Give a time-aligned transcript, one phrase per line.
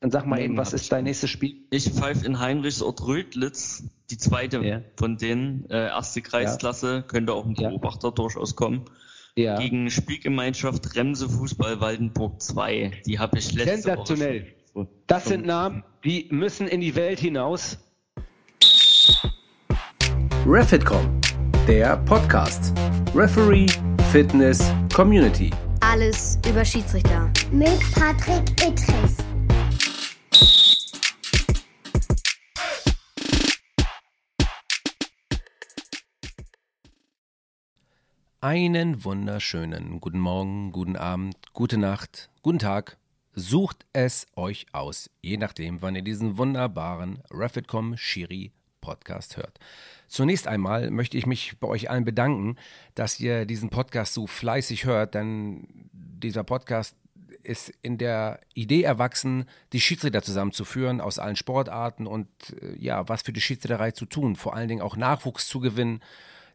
[0.00, 1.56] Dann sag mal eben, was ist dein nächstes Spiel?
[1.70, 4.82] Ich pfeife in Heinrichsort Rödlitz, die zweite Ja.
[4.96, 7.70] von denen, äh, erste Kreisklasse, könnte auch ein Ja.
[7.70, 8.84] Beobachter durchaus kommen.
[9.36, 9.58] Ja.
[9.58, 12.92] Gegen Spielgemeinschaft Remse Fußball Waldenburg 2.
[13.06, 14.40] Die habe ich letzte Sensationell.
[14.42, 17.78] Woche schon- Das sind Namen, die müssen in die Welt hinaus.
[20.46, 21.20] Refitcom,
[21.66, 22.72] der Podcast.
[23.14, 23.66] Referee,
[24.12, 25.50] Fitness, Community.
[25.80, 27.30] Alles über Schiedsrichter.
[27.50, 29.25] mit Patrick Ittrich.
[38.48, 42.96] Einen wunderschönen guten Morgen, guten Abend, gute Nacht, guten Tag.
[43.32, 49.58] Sucht es euch aus, je nachdem, wann ihr diesen wunderbaren Refitcom Shiri Podcast hört.
[50.06, 52.54] Zunächst einmal möchte ich mich bei euch allen bedanken,
[52.94, 56.94] dass ihr diesen Podcast so fleißig hört, denn dieser Podcast
[57.42, 62.28] ist in der Idee erwachsen, die Schiedsrichter zusammenzuführen aus allen Sportarten und
[62.62, 66.00] äh, ja, was für die Schiedsrichterei zu tun, vor allen Dingen auch Nachwuchs zu gewinnen,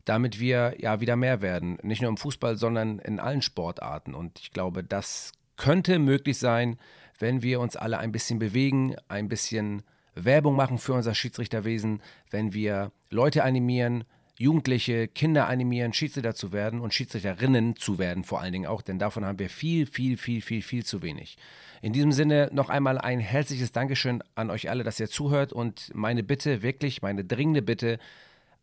[0.06, 1.78] damit wir ja wieder mehr werden.
[1.84, 4.14] Nicht nur im Fußball, sondern in allen Sportarten.
[4.14, 6.78] Und ich glaube, das könnte möglich sein,
[7.20, 9.84] wenn wir uns alle ein bisschen bewegen, ein bisschen
[10.16, 14.04] Werbung machen für unser Schiedsrichterwesen, wenn wir Leute animieren,
[14.38, 18.98] Jugendliche, Kinder animieren, Schiedsrichter zu werden und Schiedsrichterinnen zu werden, vor allen Dingen auch, denn
[18.98, 21.38] davon haben wir viel, viel, viel, viel, viel zu wenig.
[21.84, 25.92] In diesem Sinne noch einmal ein herzliches Dankeschön an euch alle, dass ihr zuhört und
[25.94, 28.00] meine Bitte, wirklich meine dringende Bitte,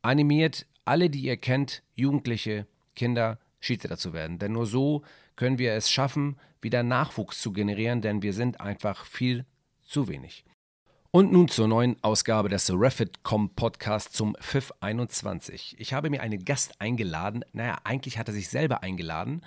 [0.02, 4.38] animiert alle, die ihr kennt, Jugendliche, Kinder, Schiedsrichter zu werden.
[4.38, 5.02] Denn nur so
[5.36, 9.44] können wir es schaffen, wieder Nachwuchs zu generieren, denn wir sind einfach viel
[9.82, 10.44] zu wenig.
[11.10, 15.76] Und nun zur neuen Ausgabe des Refit.com Podcast zum FIF 21.
[15.78, 19.42] Ich habe mir einen Gast eingeladen, naja, eigentlich hat er sich selber eingeladen,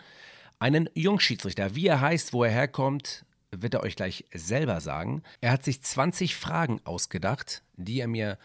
[0.60, 1.76] einen Jungschiedsrichter.
[1.76, 5.22] Wie er heißt, wo er herkommt, wird er euch gleich selber sagen.
[5.40, 8.38] Er hat sich 20 Fragen ausgedacht, die er mir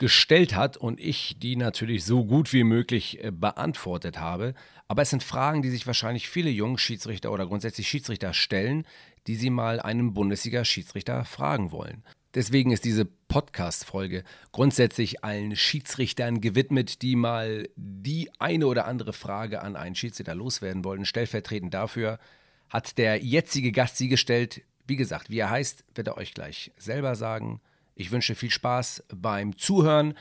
[0.00, 4.54] gestellt hat und ich die natürlich so gut wie möglich äh, beantwortet habe.
[4.88, 8.86] Aber es sind Fragen, die sich wahrscheinlich viele Jungschiedsrichter oder grundsätzlich Schiedsrichter stellen,
[9.26, 12.02] die sie mal einem Bundesliga-Schiedsrichter fragen wollen.
[12.34, 19.60] Deswegen ist diese Podcast-Folge grundsätzlich allen Schiedsrichtern gewidmet, die mal die eine oder andere Frage
[19.60, 21.04] an einen Schiedsrichter loswerden wollen.
[21.04, 22.18] Stellvertretend dafür
[22.70, 24.62] hat der jetzige Gast sie gestellt.
[24.86, 27.60] Wie gesagt, wie er heißt, wird er euch gleich selber sagen.
[28.00, 30.14] Ich wünsche viel Spaß beim Zuhören,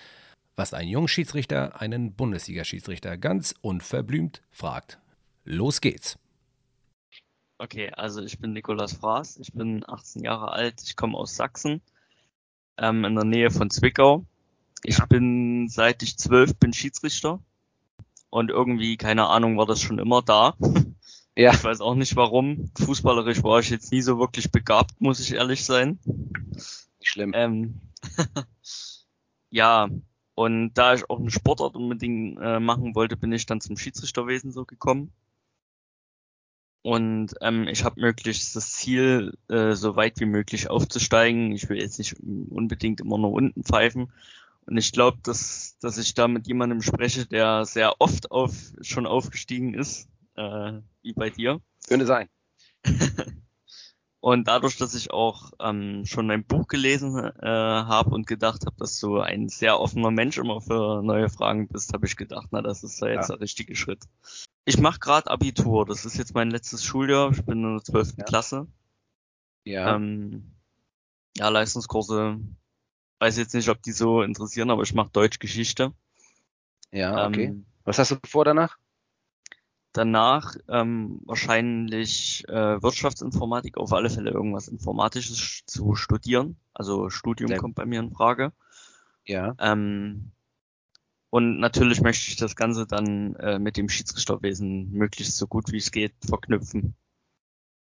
[0.58, 5.00] was ein Jungschiedsrichter einen Bundesliga-Schiedsrichter ganz unverblümt fragt.
[5.46, 6.20] Los geht's.
[7.58, 11.80] Okay, also ich bin Nikolas Fraß, ich bin 18 Jahre alt, ich komme aus Sachsen,
[12.78, 14.26] ähm, in der Nähe von Zwickau.
[14.84, 17.40] Ich bin, seit ich zwölf bin, Schiedsrichter.
[18.30, 20.54] Und irgendwie, keine Ahnung, war das schon immer da.
[21.38, 21.54] Ja.
[21.54, 22.70] Ich weiß auch nicht warum.
[22.78, 25.98] Fußballerisch war ich jetzt nie so wirklich begabt, muss ich ehrlich sein.
[27.00, 27.32] Nicht schlimm.
[27.36, 27.82] Ähm,
[29.50, 29.90] ja,
[30.36, 34.52] und da ich auch einen Sportart unbedingt äh, machen wollte, bin ich dann zum Schiedsrichterwesen
[34.52, 35.12] so gekommen.
[36.82, 41.52] Und ähm, ich habe möglichst das Ziel, äh, so weit wie möglich aufzusteigen.
[41.52, 44.14] Ich will jetzt nicht unbedingt immer nur unten pfeifen.
[44.66, 49.08] Und ich glaube, dass, dass ich da mit jemandem spreche, der sehr oft auf, schon
[49.08, 51.60] aufgestiegen ist, äh, wie bei dir.
[51.88, 52.30] Könnte sein.
[54.22, 58.76] Und dadurch, dass ich auch ähm, schon ein Buch gelesen äh, habe und gedacht habe,
[58.78, 62.62] dass du ein sehr offener Mensch immer für neue Fragen bist, habe ich gedacht, na,
[62.62, 63.36] das ist ja jetzt Ja.
[63.36, 64.04] der richtige Schritt.
[64.66, 68.16] Ich mache gerade Abitur, das ist jetzt mein letztes Schuljahr, ich bin in der 12.
[68.18, 68.24] Ja.
[68.26, 68.68] Klasse.
[69.64, 69.96] Ja.
[69.96, 70.52] Ähm,
[71.38, 72.40] ja, Leistungskurse,
[73.20, 75.94] weiß jetzt nicht, ob die so interessieren, aber ich mache Deutschgeschichte.
[76.92, 77.46] ja, okay.
[77.46, 78.78] Ähm, Was hast du vor danach?
[79.94, 86.58] Danach ähm, wahrscheinlich äh, Wirtschaftsinformatik, auf alle Fälle irgendwas Informatisches zu studieren.
[86.74, 88.54] Also Studium Sehr kommt bei mir in Frage.
[89.26, 89.56] Ja.
[89.60, 90.32] Ähm,
[91.30, 95.78] und natürlich möchte ich das Ganze dann äh, mit dem Schiedsrichterwesen möglichst so gut wie
[95.78, 96.96] es geht verknüpfen.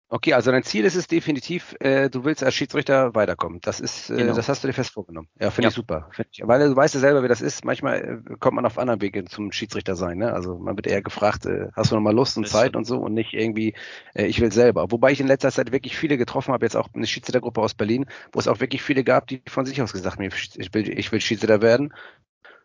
[0.08, 3.58] Okay, also dein Ziel ist es definitiv, äh, du willst als Schiedsrichter weiterkommen.
[3.62, 4.34] Das ist, äh, Genau.
[4.34, 5.28] das hast du dir fest vorgenommen.
[5.40, 5.68] Ja, finde Ja.
[5.70, 6.08] ich super.
[6.12, 7.64] Find ich, weil du weißt ja selber, wie das ist.
[7.64, 10.18] Manchmal äh, kommt man auf anderen Wege zum Schiedsrichter sein.
[10.18, 10.32] Ne?
[10.32, 12.84] Also man wird eher gefragt, äh, hast du noch mal Lust und Das Zeit und
[12.84, 13.74] so und nicht irgendwie,
[14.14, 14.92] äh, ich will selber.
[14.92, 18.06] Wobei ich in letzter Zeit wirklich viele getroffen habe, jetzt auch eine Schiedsrichtergruppe aus Berlin,
[18.32, 21.10] wo es auch wirklich viele gab, die von sich aus gesagt haben, ich will, ich
[21.10, 21.92] will Schiedsrichter werden.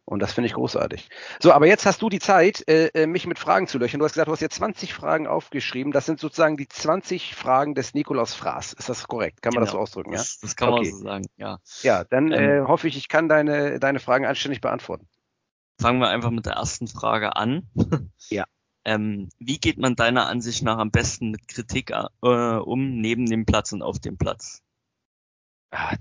[0.05, 1.09] Und das finde ich großartig.
[1.39, 3.99] So, aber jetzt hast du die Zeit, äh, äh, mich mit Fragen zu löchern.
[3.99, 5.93] Du hast gesagt, du hast jetzt 20 Fragen aufgeschrieben.
[5.93, 8.73] Das sind sozusagen die 20 Fragen des Nikolaus Fraß.
[8.73, 9.41] Ist das korrekt?
[9.41, 9.83] Kann man das so Genau.
[9.83, 10.17] ausdrücken, ja?
[10.17, 10.89] Das, das kann Okay.
[10.91, 11.59] man so sagen, ja.
[11.81, 15.07] Ja, dann Ähm, äh, hoffe ich, ich kann deine, deine Fragen anständig beantworten.
[15.79, 17.69] Fangen wir einfach mit der ersten Frage an.
[18.29, 18.45] Ja.
[18.83, 23.45] Ähm, wie geht man deiner Ansicht nach am besten mit Kritik äh, um, neben dem
[23.45, 24.61] Platz und auf dem Platz?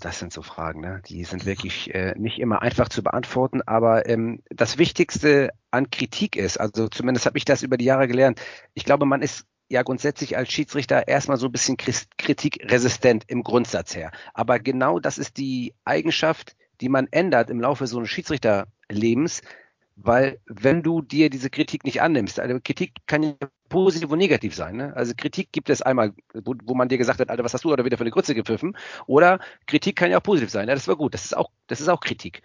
[0.00, 1.00] Das sind so Fragen, ne?
[1.06, 6.34] Die sind wirklich äh, nicht immer einfach zu beantworten, aber ähm, das Wichtigste an Kritik
[6.36, 8.40] ist, also zumindest habe ich das über die Jahre gelernt,
[8.74, 13.94] ich glaube, man ist ja grundsätzlich als Schiedsrichter erstmal so ein bisschen kritikresistent im Grundsatz
[13.94, 14.10] her.
[14.34, 19.42] Aber genau das ist die Eigenschaft, die man ändert im Laufe so eines Schiedsrichterlebens,
[19.94, 23.34] weil wenn du dir diese Kritik nicht annimmst, also Kritik kann ja
[23.70, 24.76] positiv und negativ sein.
[24.76, 24.94] Ne?
[24.94, 27.72] Also Kritik gibt es einmal, wo, wo, man dir gesagt hat, Alter, was hast du
[27.72, 28.76] oder wieder für eine Grütze gepfiffen?
[29.06, 30.68] Oder Kritik kann ja auch positiv sein.
[30.68, 31.14] Ja, das war gut.
[31.14, 32.42] Das ist auch, das ist auch Kritik.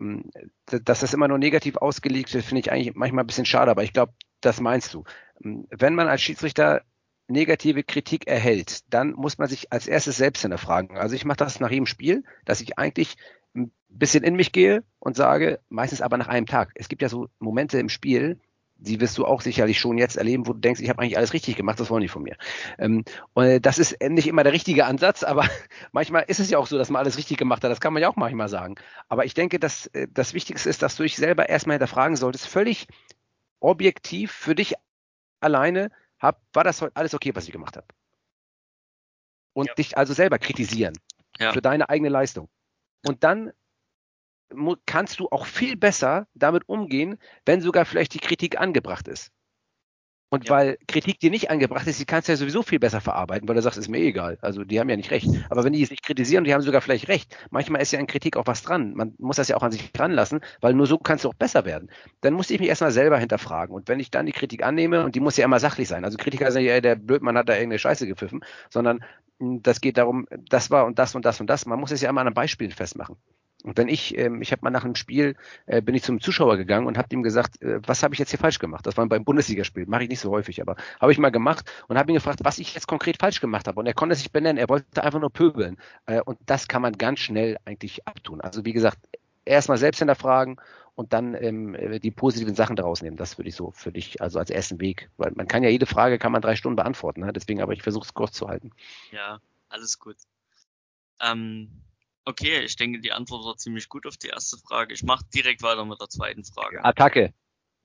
[0.00, 0.30] Ähm,
[0.66, 3.84] dass das immer nur negativ ausgelegt wird, finde ich eigentlich manchmal ein bisschen schade, aber
[3.84, 5.04] ich glaube, das meinst du.
[5.44, 6.82] Ähm, wenn man als Schiedsrichter
[7.26, 10.96] negative Kritik erhält, dann muss man sich als erstes selbst hinterfragen.
[10.96, 13.16] Also ich mache das nach jedem Spiel, dass ich eigentlich
[13.54, 16.70] ein bisschen in mich gehe und sage, meistens aber nach einem Tag.
[16.74, 18.40] Es gibt ja so Momente im Spiel,
[18.78, 21.32] die wirst du auch sicherlich schon jetzt erleben, wo du denkst, ich habe eigentlich alles
[21.32, 22.36] richtig gemacht, das wollen die von mir.
[22.78, 23.04] Ähm,
[23.34, 25.44] und das ist nicht immer der richtige Ansatz, aber
[25.92, 27.70] manchmal ist es ja auch so, dass man alles richtig gemacht hat.
[27.70, 28.76] Das kann man ja auch manchmal sagen.
[29.08, 32.46] Aber ich denke, dass äh, das Wichtigste ist, dass du dich selber erstmal hinterfragen solltest,
[32.46, 32.86] völlig
[33.60, 34.74] objektiv für dich
[35.40, 35.90] alleine,
[36.20, 37.86] hab, war das alles okay, was ich gemacht habe?
[39.54, 39.74] Und ja.
[39.74, 40.96] dich also selber kritisieren
[41.38, 41.52] ja.
[41.52, 42.48] für deine eigene Leistung.
[43.04, 43.52] Und dann
[44.86, 49.32] kannst du auch viel besser damit umgehen, wenn sogar vielleicht die Kritik angebracht ist.
[50.30, 50.54] Und ja.
[50.54, 53.54] weil Kritik dir nicht angebracht ist, die kannst du ja sowieso viel besser verarbeiten, weil
[53.54, 54.36] du sagst, ist mir egal.
[54.42, 55.28] Also die haben ja nicht recht.
[55.48, 57.34] Aber wenn die sich kritisieren, die haben sogar vielleicht recht.
[57.50, 58.92] Manchmal ist ja in Kritik auch was dran.
[58.94, 61.34] Man muss das ja auch an sich dran lassen, weil nur so kannst du auch
[61.34, 61.90] besser werden.
[62.20, 63.74] Dann musste ich mich erstmal selber hinterfragen.
[63.74, 66.04] Und wenn ich dann die Kritik annehme, und die muss ja immer sachlich sein.
[66.04, 69.02] Also Kritiker sind ja, der Blödmann hat da irgendeine Scheiße gepfiffen, sondern
[69.40, 71.64] hm, das geht darum, das war und das und das und das.
[71.64, 73.16] Man muss es ja immer an einem Beispiel festmachen.
[73.64, 75.34] Und wenn ich, ähm, ich habe mal nach einem Spiel,
[75.66, 78.30] äh, bin ich zum Zuschauer gegangen und habe ihm gesagt, äh, was habe ich jetzt
[78.30, 78.86] hier falsch gemacht?
[78.86, 81.98] Das war beim Bundesligaspiel, mache ich nicht so häufig, aber habe ich mal gemacht und
[81.98, 83.80] habe ihn gefragt, was ich jetzt konkret falsch gemacht habe.
[83.80, 85.76] Und er konnte sich benennen, er wollte einfach nur pöbeln.
[86.06, 88.40] Äh, und das kann man ganz schnell eigentlich abtun.
[88.40, 88.98] Also wie gesagt,
[89.44, 90.60] erstmal selbst hinterfragen
[90.94, 93.16] und dann ähm, die positiven Sachen daraus nehmen.
[93.16, 95.10] Das würde ich so für dich, also als ersten Weg.
[95.16, 97.22] Weil man kann ja jede Frage, kann man drei Stunden beantworten.
[97.22, 97.32] Ne?
[97.32, 98.70] Deswegen aber ich versuche es kurz zu halten.
[99.10, 100.16] Ja, alles gut.
[101.20, 101.70] Ähm,
[102.28, 104.92] Okay, ich denke, die Antwort war ziemlich gut auf die erste Frage.
[104.92, 106.84] Ich mache direkt weiter mit der zweiten Frage.
[106.84, 107.32] Attacke.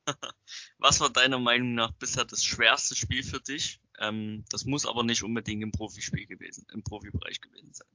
[0.80, 3.80] Was war deiner Meinung nach bisher das schwerste Spiel für dich?
[4.00, 7.88] Ähm, das muss aber nicht unbedingt im Profispiel gewesen, im Profibereich gewesen sein.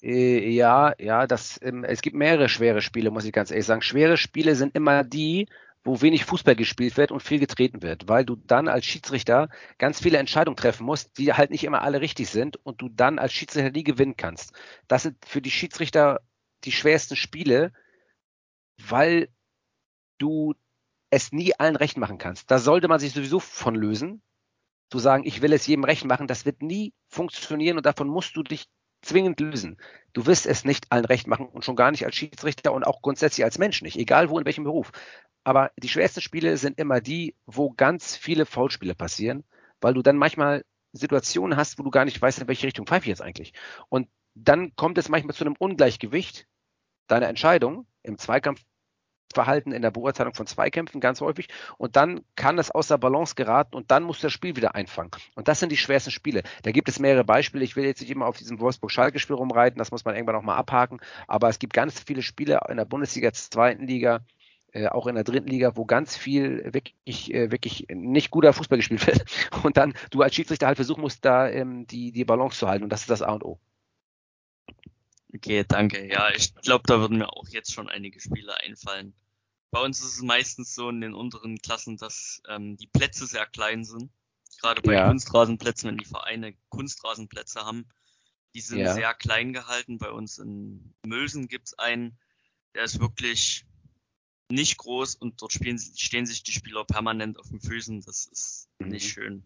[0.00, 3.82] Äh, ja, ja, das, ähm, es gibt mehrere schwere Spiele, muss ich ganz ehrlich sagen.
[3.82, 5.48] Schwere Spiele sind immer die,
[5.82, 9.48] wo wenig Fußball gespielt wird und viel getreten wird, weil du dann als Schiedsrichter
[9.78, 13.18] ganz viele Entscheidungen treffen musst, die halt nicht immer alle richtig sind und du dann
[13.18, 14.52] als Schiedsrichter nie gewinnen kannst.
[14.88, 16.20] Das sind für die Schiedsrichter
[16.64, 17.72] die schwersten Spiele,
[18.76, 19.28] weil
[20.18, 20.54] du
[21.08, 22.50] es nie allen recht machen kannst.
[22.50, 24.22] Da sollte man sich sowieso von lösen.
[24.90, 28.36] Zu sagen, ich will es jedem recht machen, das wird nie funktionieren und davon musst
[28.36, 28.66] du dich
[29.02, 29.78] zwingend lösen.
[30.12, 33.00] Du wirst es nicht allen recht machen und schon gar nicht als Schiedsrichter und auch
[33.00, 34.90] grundsätzlich als Mensch nicht, egal wo in welchem Beruf.
[35.50, 39.42] Aber die schwersten Spiele sind immer die, wo ganz viele Foulspiele passieren,
[39.80, 43.06] weil du dann manchmal Situationen hast, wo du gar nicht weißt, in welche Richtung pfeife
[43.06, 43.52] ich jetzt eigentlich.
[43.88, 44.06] Und
[44.36, 46.46] dann kommt es manchmal zu einem Ungleichgewicht
[47.08, 51.48] deiner Entscheidung im Zweikampfverhalten, in der Beurteilung von Zweikämpfen ganz häufig.
[51.78, 55.10] Und dann kann es außer Balance geraten und dann muss das Spiel wieder einfangen.
[55.34, 56.44] Und das sind die schwersten Spiele.
[56.62, 57.64] Da gibt es mehrere Beispiele.
[57.64, 59.80] Ich will jetzt nicht immer auf diesem Wolfsburg-Schalke-Spiel rumreiten.
[59.80, 61.00] Das muss man irgendwann auch mal abhaken.
[61.26, 64.20] Aber es gibt ganz viele Spiele in der Bundesliga, zweiten Liga,
[64.72, 68.78] äh, auch in der dritten Liga, wo ganz viel wirklich, äh, wirklich nicht guter Fußball
[68.78, 69.24] gespielt wird.
[69.64, 72.84] Und dann du als Schiedsrichter halt versuchen musst, da ähm, die, die Balance zu halten.
[72.84, 73.60] Und das ist das A und O.
[75.34, 76.08] Okay, danke.
[76.08, 79.14] Ja, ich glaube, da würden mir auch jetzt schon einige Spiele einfallen.
[79.70, 83.46] Bei uns ist es meistens so in den unteren Klassen, dass ähm, die Plätze sehr
[83.46, 84.10] klein sind.
[84.60, 85.06] Gerade bei ja.
[85.06, 87.86] Kunstrasenplätzen, wenn die Vereine Kunstrasenplätze haben,
[88.54, 88.92] die sind ja.
[88.92, 89.98] sehr klein gehalten.
[89.98, 92.18] Bei uns in Mülsen gibt's einen,
[92.74, 93.64] der ist wirklich
[94.50, 98.02] nicht groß und dort spielen, stehen sich die Spieler permanent auf den Füßen.
[98.02, 98.88] Das ist mhm.
[98.88, 99.44] nicht schön.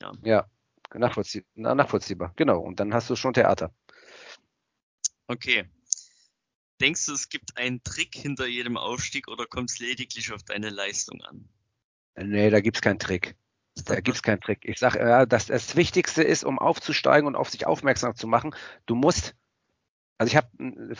[0.00, 0.50] Ja, ja
[0.94, 2.32] nachvollzieh nachvollziehbar.
[2.36, 2.60] Genau.
[2.60, 3.74] Und dann hast du schon Theater.
[5.26, 5.68] Okay.
[6.80, 10.70] Denkst du, es gibt einen Trick hinter jedem Aufstieg oder kommt es lediglich auf deine
[10.70, 11.48] Leistung an?
[12.16, 13.36] Nee, da gibt's keinen Trick.
[13.84, 14.60] Da gibt's keinen Trick.
[14.64, 18.54] Ich sage, ja, dass das Wichtigste ist, um aufzusteigen und auf sich aufmerksam zu machen,
[18.86, 19.34] du musst
[20.18, 20.48] also ich habe,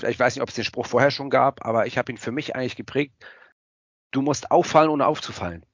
[0.08, 2.30] ich weiß nicht, ob es den Spruch vorher schon gab, aber ich habe ihn für
[2.30, 3.14] mich eigentlich geprägt.
[4.12, 5.66] Du musst auffallen, ohne aufzufallen.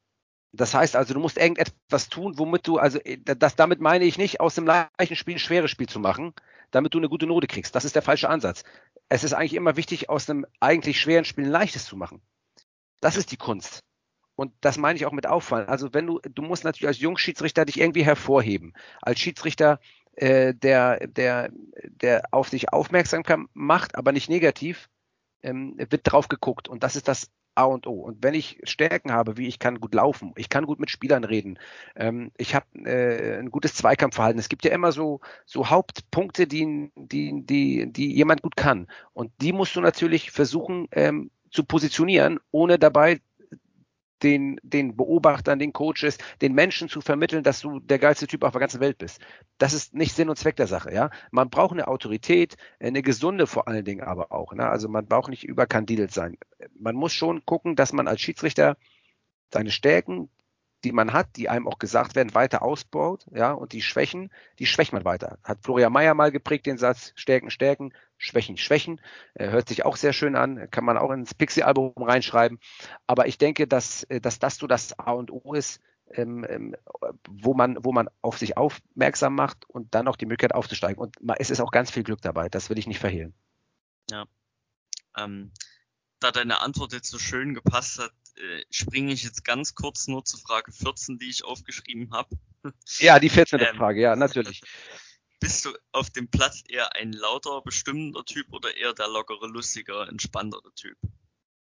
[0.52, 4.18] Das heißt also, du musst irgendetwas tun, womit du, also äh, das, damit meine ich
[4.18, 6.32] nicht, aus dem leichten Spiel ein schweres Spiel zu machen,
[6.70, 7.74] damit du eine gute Note kriegst.
[7.74, 8.64] Das ist der falsche Ansatz.
[9.08, 12.22] Es ist eigentlich immer wichtig, aus einem eigentlich schweren Spiel ein leichtes zu machen.
[13.00, 13.84] Das ist die Kunst.
[14.36, 15.68] Und das meine ich auch mit auffallen.
[15.68, 18.74] Also wenn du, du musst natürlich als Jungschiedsrichter dich irgendwie hervorheben.
[19.02, 19.80] Als Schiedsrichter
[20.16, 21.50] äh, der, der,
[21.85, 24.88] der auf sich aufmerksam macht, aber nicht negativ,
[25.42, 26.68] ähm, wird drauf geguckt.
[26.68, 27.94] Und das ist das A und O.
[27.94, 31.25] Und wenn ich Stärken habe, wie ich kann gut laufen, ich kann gut mit Spielern
[31.25, 31.59] reden,
[31.94, 34.38] ähm, ich habe äh, ein gutes Zweikampfverhalten.
[34.38, 38.88] Es gibt ja immer so, so Hauptpunkte, die, die, die, die jemand gut kann.
[39.12, 43.21] Und die musst du natürlich versuchen ähm, zu positionieren, ohne dabei
[44.25, 48.52] den, den Beobachtern, den Coaches, den Menschen zu vermitteln, dass du der geilste Typ auf
[48.52, 49.21] der ganzen Welt bist.
[49.59, 51.11] Das ist nicht Sinn und Zweck der Sache, ja.
[51.31, 54.54] Man braucht eine Autorität, eine gesunde vor allen Dingen aber auch.
[54.54, 54.66] Ne?
[54.66, 56.38] Also man braucht nicht überkandidelt sein.
[56.78, 58.76] Man muss schon gucken, dass man als Schiedsrichter
[59.52, 60.31] seine Stärken,
[60.85, 64.66] die man hat, die einem auch gesagt werden, weiter ausbaut, ja, und die Schwächen, die
[64.66, 65.38] schwächt man weiter.
[65.43, 67.93] Hat Florian Mayer mal geprägt den Satz, Stärken, Stärken,
[68.25, 69.00] Schwächen, Schwächen.
[69.35, 72.59] Äh, hört sich auch sehr schön an, kann man auch ins Pixie-Album reinschreiben.
[73.07, 76.76] Aber ich denke, dass, äh, dass das so das A und O ist, ähm, ähm,
[77.28, 80.99] wo man, wo man auf sich aufmerksam macht und dann auch die Möglichkeit aufzusteigen.
[80.99, 83.35] Und es ist auch ganz viel Glück dabei, das will ich nicht verhehlen.
[84.11, 84.25] Ja.
[85.16, 85.52] Ähm,
[86.21, 90.25] da deine Antwort jetzt so schön gepasst hat, äh, springe ich jetzt ganz kurz nur
[90.25, 92.31] zur Frage 14, die ich aufgeschrieben habe.
[92.99, 93.61] Ja, die 14.
[93.61, 94.62] Ähm, Frage, ja, natürlich.
[95.44, 100.06] Bist du auf dem Platz eher ein lauter, bestimmender Typ oder eher der lockere, lustige,
[100.08, 100.96] entspanntere Typ?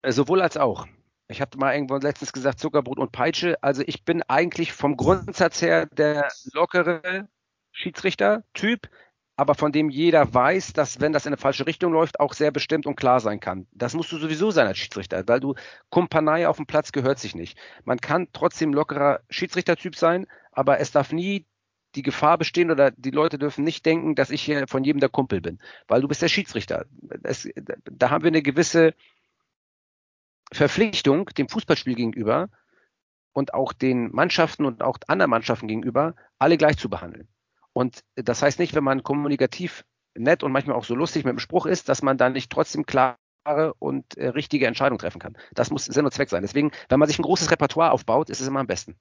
[0.02, 0.86] Äh, sowohl als auch.
[1.30, 3.56] Ich hatte mal irgendwo letztens gesagt Zuckerbrot und Peitsche.
[3.64, 7.30] Also ich bin eigentlich vom Grundsatz her der lockere
[7.72, 8.90] Schiedsrichter-Typ
[9.38, 12.52] aber von dem jeder weiß, dass wenn das in eine falsche Richtung läuft, auch sehr
[12.52, 13.68] bestimmt und klar sein kann.
[13.72, 15.56] Das musst du sowieso sein als Schiedsrichter, weil du
[15.90, 17.58] Kumpanei auf dem Platz gehört sich nicht.
[17.86, 21.46] Man kann trotzdem lockerer Schiedsrichtertyp sein, aber es darf nie
[21.96, 25.10] die Gefahr bestehen oder die Leute dürfen nicht denken, dass ich hier von jedem der
[25.10, 26.86] Kumpel bin, weil du bist der Schiedsrichter.
[27.24, 27.48] Es,
[27.84, 28.94] da haben wir eine gewisse
[30.52, 32.50] Verpflichtung dem Fußballspiel gegenüber
[33.34, 37.28] und auch den Mannschaften und auch anderen Mannschaften gegenüber, alle gleich zu behandeln.
[37.74, 41.40] Und das heißt nicht, wenn man kommunikativ nett und manchmal auch so lustig mit dem
[41.40, 43.18] Spruch ist, dass man dann nicht trotzdem klare
[43.80, 45.38] und äh, richtige Entscheidungen treffen kann.
[45.54, 46.42] Das muss Sinn und Zweck sein.
[46.42, 49.00] Deswegen, wenn man sich ein großes Repertoire aufbaut, ist es immer am besten.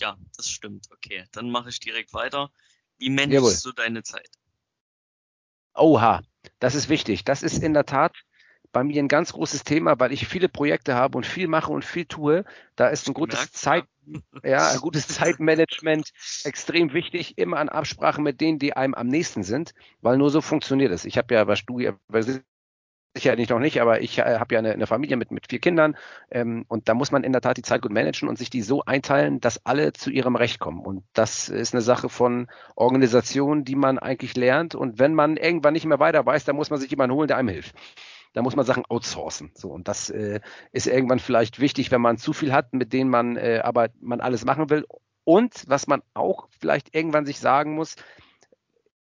[0.00, 0.88] Ja, das stimmt.
[0.90, 2.50] Okay, dann mache ich direkt weiter.
[2.98, 4.30] Wie managst du deine Zeit?
[5.74, 6.22] Oha,
[6.58, 7.24] das ist wichtig.
[7.24, 8.14] Das ist in der Tat
[8.72, 11.84] bei mir ein ganz großes Thema, weil ich viele Projekte habe und viel mache und
[11.84, 12.44] viel tue.
[12.76, 13.84] Da ist ein gutes Zeit,
[14.44, 16.10] ja, ein gutes Zeitmanagement
[16.44, 20.40] extrem wichtig, immer an Absprachen mit denen, die einem am nächsten sind, weil nur so
[20.40, 21.04] funktioniert es.
[21.04, 21.64] Ich habe ja, was
[23.14, 25.46] du sicher nicht noch nicht, aber ich äh, habe ja eine, eine, Familie mit, mit
[25.48, 25.96] vier Kindern
[26.30, 28.62] ähm, und da muss man in der Tat die Zeit gut managen und sich die
[28.62, 30.80] so einteilen, dass alle zu ihrem Recht kommen.
[30.80, 34.74] Und das ist eine Sache von Organisation, die man eigentlich lernt.
[34.74, 37.36] Und wenn man irgendwann nicht mehr weiter weiß, dann muss man sich jemanden holen, der
[37.36, 37.74] einem hilft
[38.32, 39.50] da muss man Sachen outsourcen.
[39.54, 40.40] So, und das äh,
[40.72, 44.20] ist irgendwann vielleicht wichtig, wenn man zu viel hat, mit denen man äh, aber man
[44.20, 44.86] alles machen will.
[45.24, 47.96] Und was man auch vielleicht irgendwann sich sagen muss,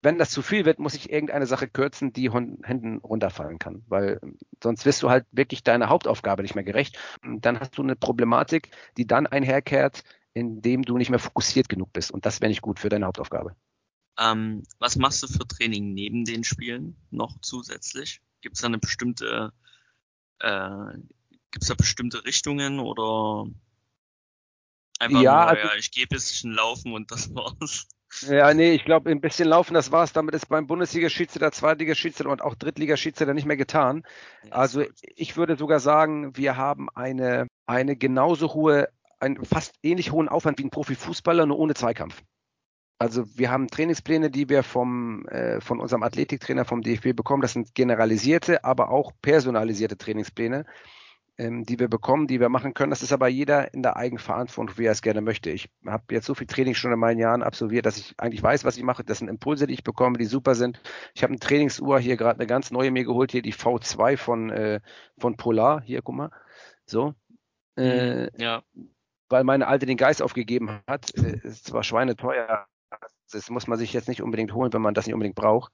[0.03, 4.21] wenn das zu viel wird, muss ich irgendeine Sache kürzen, die hinten runterfallen kann, weil
[4.63, 6.99] sonst wirst du halt wirklich deiner Hauptaufgabe nicht mehr gerecht.
[7.23, 12.11] Dann hast du eine Problematik, die dann einherkehrt, indem du nicht mehr fokussiert genug bist.
[12.11, 13.57] Und das wäre nicht gut für deine Hauptaufgabe.
[14.19, 18.21] Ähm, was machst du für Training neben den Spielen noch zusätzlich?
[18.41, 19.53] Gibt es da eine bestimmte,
[20.41, 20.99] äh,
[21.51, 23.51] gibt es da bestimmte Richtungen oder
[24.99, 27.89] einfach ja, nur, also, ja, ich gehe ein bisschen laufen und das war's?
[28.23, 30.13] Ja, nee, ich glaube, ein bisschen laufen, das war's.
[30.13, 34.05] Damit ist beim Bundesliga-Schiedsrichter, Zweitliga-Schiedsrichter und auch Drittliga-Schiedsrichter nicht mehr getan.
[34.51, 38.89] Also ich würde sogar sagen, wir haben eine, eine genauso hohe,
[39.21, 42.23] einen fast ähnlich hohen Aufwand wie ein Profifußballer, nur ohne Zweikampf.
[42.99, 47.43] Also wir haben Trainingspläne, die wir vom, äh, von unserem Athletiktrainer vom DFB bekommen.
[47.43, 50.65] Das sind generalisierte, aber auch personalisierte Trainingspläne,
[51.39, 52.91] die wir bekommen, die wir machen können.
[52.91, 55.51] Das ist aber jeder in der Eigenverantwortung, wie er es gerne möchte.
[55.51, 58.65] Ich habe jetzt so viel Training schon in meinen Jahren absolviert, dass ich eigentlich weiß,
[58.65, 59.05] was ich mache.
[59.05, 60.81] Das sind Impulse, die ich bekomme, die super sind.
[61.15, 64.51] Ich habe eine Trainingsuhr hier gerade eine ganz neue mir geholt, hier die V2 von,
[64.51, 64.81] äh,
[65.19, 65.83] von Polar.
[65.83, 66.31] Hier, guck mal.
[66.87, 67.15] So.
[67.77, 68.63] Äh, ja
[69.29, 71.17] weil meine Alte den Geist aufgegeben hat.
[71.17, 72.67] Äh, ist zwar schweineteuer,
[73.33, 75.73] das muss man sich jetzt nicht unbedingt holen, wenn man das nicht unbedingt braucht.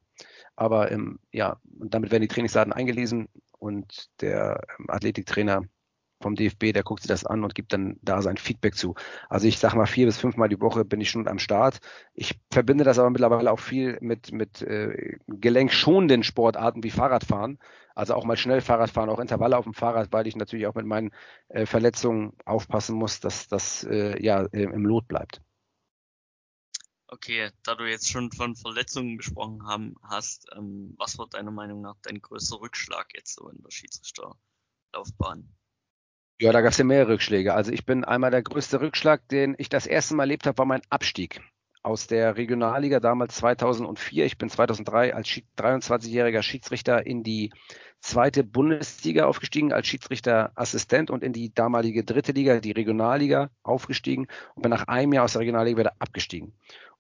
[0.57, 3.29] Aber ähm, ja, und damit werden die Trainingsdaten eingelesen
[3.63, 5.63] und der ähm, Athletiktrainer
[6.21, 8.95] vom DFB, der guckt sich das an und gibt dann da sein Feedback zu.
[9.29, 11.79] Also ich sage mal, vier bis fünfmal die Woche bin ich schon am Start.
[12.15, 17.59] Ich verbinde das aber mittlerweile auch viel mit, mit äh, gelenkschonenden Sportarten wie Fahrradfahren.
[17.95, 20.87] Also auch mal schnell Fahrradfahren, auch Intervalle auf dem Fahrrad, weil ich natürlich auch mit
[20.87, 21.11] meinen
[21.49, 25.43] äh, Verletzungen aufpassen muss, dass das äh, ja im Lot bleibt.
[27.13, 31.83] Okay, da du jetzt schon von Verletzungen gesprochen haben, hast, ähm, was war deiner Meinung
[31.83, 35.47] nach dein größter Rückschlag jetzt so in der Schiedsrichterlaufbahn?
[36.41, 37.53] Ja, da gab es ja mehrere Rückschläge.
[37.53, 40.65] Also ich bin einmal der größte Rückschlag, den ich das erste Mal erlebt habe, war
[40.65, 41.43] mein Abstieg.
[41.83, 44.25] aus der Regionalliga damals 2004.
[44.25, 47.53] Ich bin 2003 als 23-jähriger Schiedsrichter in die
[48.01, 54.63] zweite Bundesliga aufgestiegen als Schiedsrichterassistent und in die damalige dritte Liga, die Regionalliga, aufgestiegen und
[54.63, 56.55] bin nach einem Jahr aus der Regionalliga wieder abgestiegen.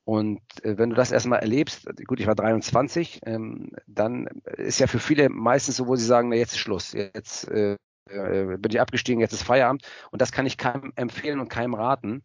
[0.05, 4.87] Und äh, wenn du das erstmal erlebst, gut, ich war 23, ähm, dann ist ja
[4.87, 7.77] für viele meistens so, wo sie sagen, na jetzt ist Schluss, jetzt äh,
[8.09, 9.87] äh, bin ich abgestiegen, jetzt ist Feierabend.
[10.11, 12.23] Und das kann ich keinem empfehlen und keinem raten.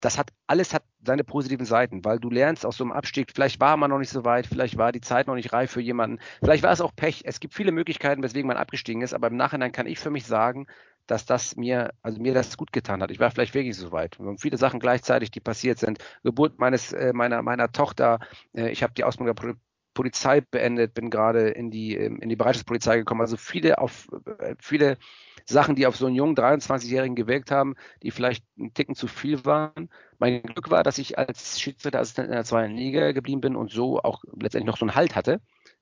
[0.00, 3.60] Das hat alles hat seine positiven Seiten, weil du lernst aus so einem Abstieg, vielleicht
[3.60, 6.20] war man noch nicht so weit, vielleicht war die Zeit noch nicht reif für jemanden,
[6.42, 7.22] vielleicht war es auch Pech.
[7.24, 10.26] Es gibt viele Möglichkeiten, weswegen man abgestiegen ist, aber im Nachhinein kann ich für mich
[10.26, 10.66] sagen,
[11.06, 13.10] dass das mir, also mir das gut getan hat.
[13.10, 14.18] Ich war vielleicht wirklich so weit.
[14.38, 15.98] Viele Sachen gleichzeitig, die passiert sind.
[16.22, 18.20] Geburt meines, äh, meiner, meiner Tochter.
[18.54, 19.54] Äh, ich habe die Ausbildung der
[19.94, 23.20] Polizei beendet, bin gerade in die, ähm, in die Bereitschaftspolizei gekommen.
[23.20, 24.08] Also viele auf,
[24.38, 24.98] äh, viele
[25.46, 29.44] Sachen, die auf so einen jungen 23-Jährigen gewirkt haben, die vielleicht einen Ticken zu viel
[29.44, 29.90] waren.
[30.18, 34.00] Mein Glück war, dass ich als Schiedsrichterassistent in der zweiten Liga geblieben bin und so
[34.00, 35.40] auch letztendlich noch so einen Halt hatte,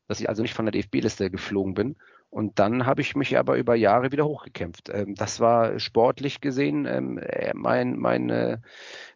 [0.09, 1.97] dass ich also nicht von der DFB-Liste geflogen bin
[2.33, 4.89] und dann habe ich mich aber über Jahre wieder hochgekämpft.
[4.89, 8.63] Ähm, das war sportlich gesehen ähm, äh, mein, mein,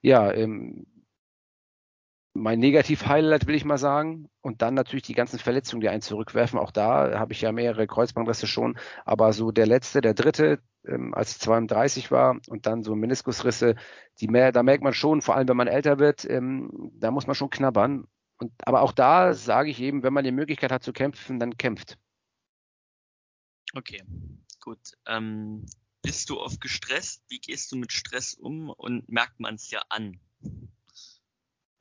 [0.03, 0.87] ja, ähm,
[2.35, 4.29] mein Negativ-Highlight, will ich mal sagen.
[4.43, 6.59] Und dann natürlich die ganzen Verletzungen, die einen zurückwerfen.
[6.59, 8.79] Auch da habe ich ja mehrere Kreuzbandrisse schon.
[9.07, 10.61] Aber so der letzte, der dritte,
[11.13, 13.77] als ich 32 war und dann so Meniskusrisse,
[14.21, 17.35] die mehr, da merkt man schon, vor allem wenn man älter wird, da muss man
[17.35, 18.07] schon knabbern.
[18.39, 21.57] Und, aber auch da sage ich eben, wenn man die Möglichkeit hat zu kämpfen, dann
[21.57, 21.97] kämpft.
[23.75, 24.03] Okay,
[24.61, 24.79] gut.
[25.07, 25.67] Ähm,
[26.03, 27.25] bist du oft gestresst?
[27.29, 30.21] Wie gehst du mit Stress um und merkt man es ja an?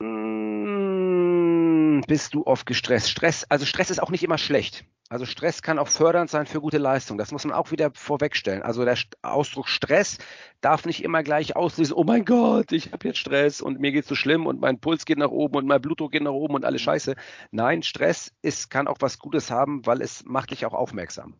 [0.00, 3.10] Mmh, bist du oft gestresst?
[3.10, 4.84] Stress, also Stress ist auch nicht immer schlecht.
[5.08, 7.16] Also Stress kann auch fördernd sein für gute Leistung.
[7.16, 8.62] Das muss man auch wieder vorwegstellen.
[8.62, 10.18] Also der Ausdruck Stress
[10.60, 14.08] darf nicht immer gleich auslösen, oh mein Gott, ich habe jetzt Stress und mir geht's
[14.08, 16.64] so schlimm und mein Puls geht nach oben und mein Blutdruck geht nach oben und
[16.64, 17.14] alles scheiße.
[17.52, 21.36] Nein, Stress ist, kann auch was Gutes haben, weil es macht dich auch aufmerksam.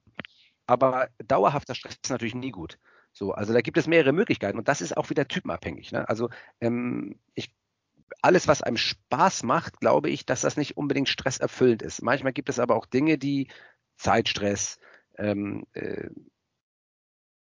[0.66, 2.78] Aber dauerhafter Stress ist natürlich nie gut.
[3.12, 5.92] So, also da gibt es mehrere Möglichkeiten und das ist auch wieder typenabhängig.
[5.92, 6.08] Ne?
[6.08, 6.28] Also
[6.60, 7.50] ähm, ich,
[8.20, 12.02] alles, was einem Spaß macht, glaube ich, dass das nicht unbedingt stresserfüllend ist.
[12.02, 13.48] Manchmal gibt es aber auch Dinge, die
[13.96, 14.78] Zeitstress,
[15.16, 16.10] ähm, äh,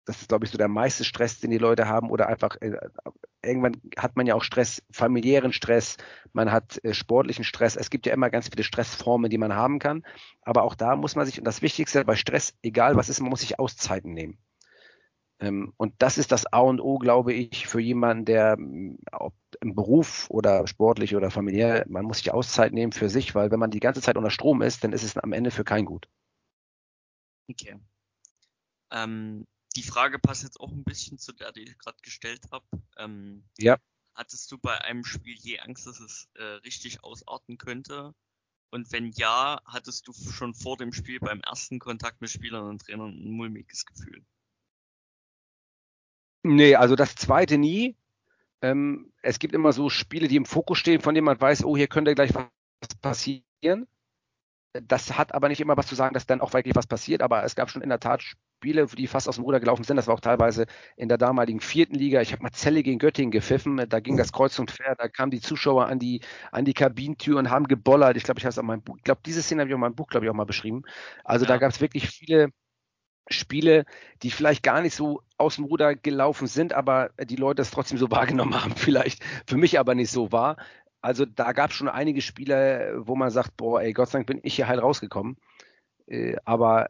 [0.04, 2.76] das ist, glaube ich, so der meiste Stress, den die Leute haben oder einfach äh,
[3.44, 5.96] irgendwann hat man ja auch Stress, familiären Stress,
[6.32, 7.76] man hat äh, sportlichen Stress.
[7.76, 10.04] Es gibt ja immer ganz viele Stressformen, die man haben kann.
[10.42, 13.30] Aber auch da muss man sich, und das Wichtigste bei Stress, egal was ist, man
[13.30, 14.38] muss sich Auszeiten nehmen.
[15.40, 18.56] Ähm, und das ist das A und O, glaube ich, für jemanden, der
[19.12, 23.50] ob im Beruf oder sportlich oder familiär, man muss sich Auszeit nehmen für sich, weil
[23.50, 25.84] wenn man die ganze Zeit unter Strom ist, dann ist es am Ende für kein
[25.84, 26.08] gut.
[27.48, 27.76] Okay.
[28.90, 32.64] Ähm, die Frage passt jetzt auch ein bisschen zu der, die ich gerade gestellt habe.
[32.96, 33.78] Ähm, ja.
[34.14, 38.14] Hattest du bei einem Spiel je Angst, dass es äh, richtig ausarten könnte?
[38.70, 42.82] Und wenn ja, hattest du schon vor dem Spiel beim ersten Kontakt mit Spielern und
[42.82, 44.24] Trainern ein mulmiges Gefühl?
[46.42, 47.96] Nee, also das zweite nie.
[48.62, 51.76] Ähm, es gibt immer so Spiele, die im Fokus stehen, von denen man weiß, oh,
[51.76, 52.48] hier könnte gleich was
[53.00, 53.86] passieren.
[54.82, 57.44] Das hat aber nicht immer was zu sagen, dass dann auch wirklich was passiert, aber
[57.44, 59.96] es gab schon in der Tat Spiele, die fast aus dem Ruder gelaufen sind.
[59.96, 62.20] Das war auch teilweise in der damaligen vierten Liga.
[62.22, 63.84] Ich habe mal Zelle gegen Göttingen gepfiffen.
[63.88, 64.98] Da ging das Kreuz und Pferd.
[64.98, 68.16] Da kamen die Zuschauer an die, an die Kabinentür und haben gebollert.
[68.16, 69.78] Ich glaube, ich habe es auch mein Buch, ich glaube, diese Szene habe ich auch
[69.78, 70.82] in meinem Buch, glaube ich, auch mal beschrieben.
[71.22, 71.50] Also ja.
[71.50, 72.50] da gab es wirklich viele
[73.28, 73.84] Spiele,
[74.22, 77.98] die vielleicht gar nicht so aus dem Ruder gelaufen sind, aber die Leute es trotzdem
[77.98, 80.56] so wahrgenommen haben, vielleicht für mich aber nicht so war.
[81.04, 84.26] Also da gab es schon einige Spiele, wo man sagt, boah, ey, Gott sei Dank
[84.26, 85.36] bin ich hier halt rausgekommen.
[86.06, 86.88] Äh, aber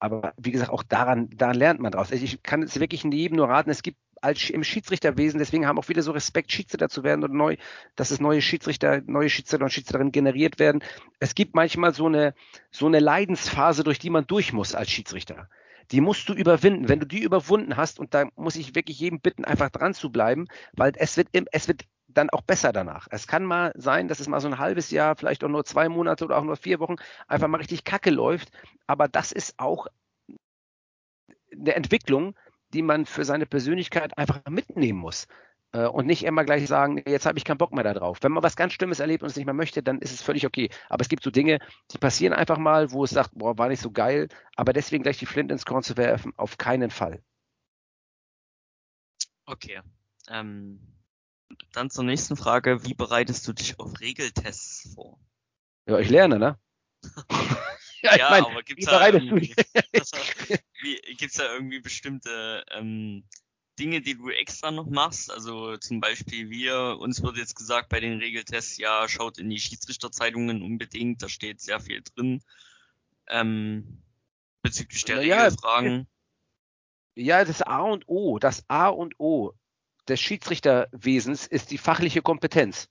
[0.00, 2.10] aber wie gesagt, auch daran, daran lernt man draus.
[2.10, 5.84] Ich kann es wirklich jedem nur raten, es gibt als im Schiedsrichterwesen, deswegen haben auch
[5.84, 7.56] viele so Respekt, Schiedsrichter zu werden und neu,
[7.94, 10.82] dass es neue Schiedsrichter, neue Schiedsrichter und Schiedsrichterinnen generiert werden.
[11.20, 12.34] Es gibt manchmal so eine,
[12.72, 15.48] so eine Leidensphase, durch die man durch muss als Schiedsrichter.
[15.92, 16.88] Die musst du überwinden.
[16.88, 20.10] Wenn du die überwunden hast, und da muss ich wirklich jedem bitten, einfach dran zu
[20.10, 23.06] bleiben, weil es wird, es wird dann auch besser danach.
[23.10, 25.88] Es kann mal sein, dass es mal so ein halbes Jahr, vielleicht auch nur zwei
[25.88, 28.50] Monate oder auch nur vier Wochen einfach mal richtig kacke läuft.
[28.86, 29.86] Aber das ist auch
[31.52, 32.34] eine Entwicklung,
[32.72, 35.26] die man für seine Persönlichkeit einfach mitnehmen muss.
[35.72, 38.22] Äh, und nicht immer gleich sagen, jetzt habe ich keinen Bock mehr darauf.
[38.22, 40.46] Wenn man was ganz Schlimmes erlebt und es nicht mehr möchte, dann ist es völlig
[40.46, 40.70] okay.
[40.88, 41.58] Aber es gibt so Dinge,
[41.90, 45.18] die passieren einfach mal, wo es sagt, boah, war nicht so geil, aber deswegen gleich
[45.18, 47.22] die Flint ins Korn zu werfen, auf keinen Fall.
[49.44, 49.80] Okay.
[50.28, 50.80] Ähm,
[51.72, 52.84] dann zur nächsten Frage.
[52.84, 55.18] Wie bereitest du dich auf Regeltests vor?
[55.86, 56.58] Ja, ich lerne, ne?
[58.02, 59.54] ja, ja mein, aber gibt's da, irgendwie,
[61.16, 63.24] gibt's da irgendwie bestimmte ähm,
[63.78, 65.30] Dinge, die du extra noch machst?
[65.30, 69.60] Also zum Beispiel wir, uns wird jetzt gesagt bei den Regeltests, ja, schaut in die
[69.60, 72.42] Schiedsrichterzeitungen unbedingt, da steht sehr viel drin.
[73.28, 74.02] Ähm,
[74.62, 76.08] bezüglich der Ja, Regelfragen.
[77.14, 79.54] Ja, das A und O, das A und O
[80.08, 82.88] des Schiedsrichterwesens ist die fachliche Kompetenz.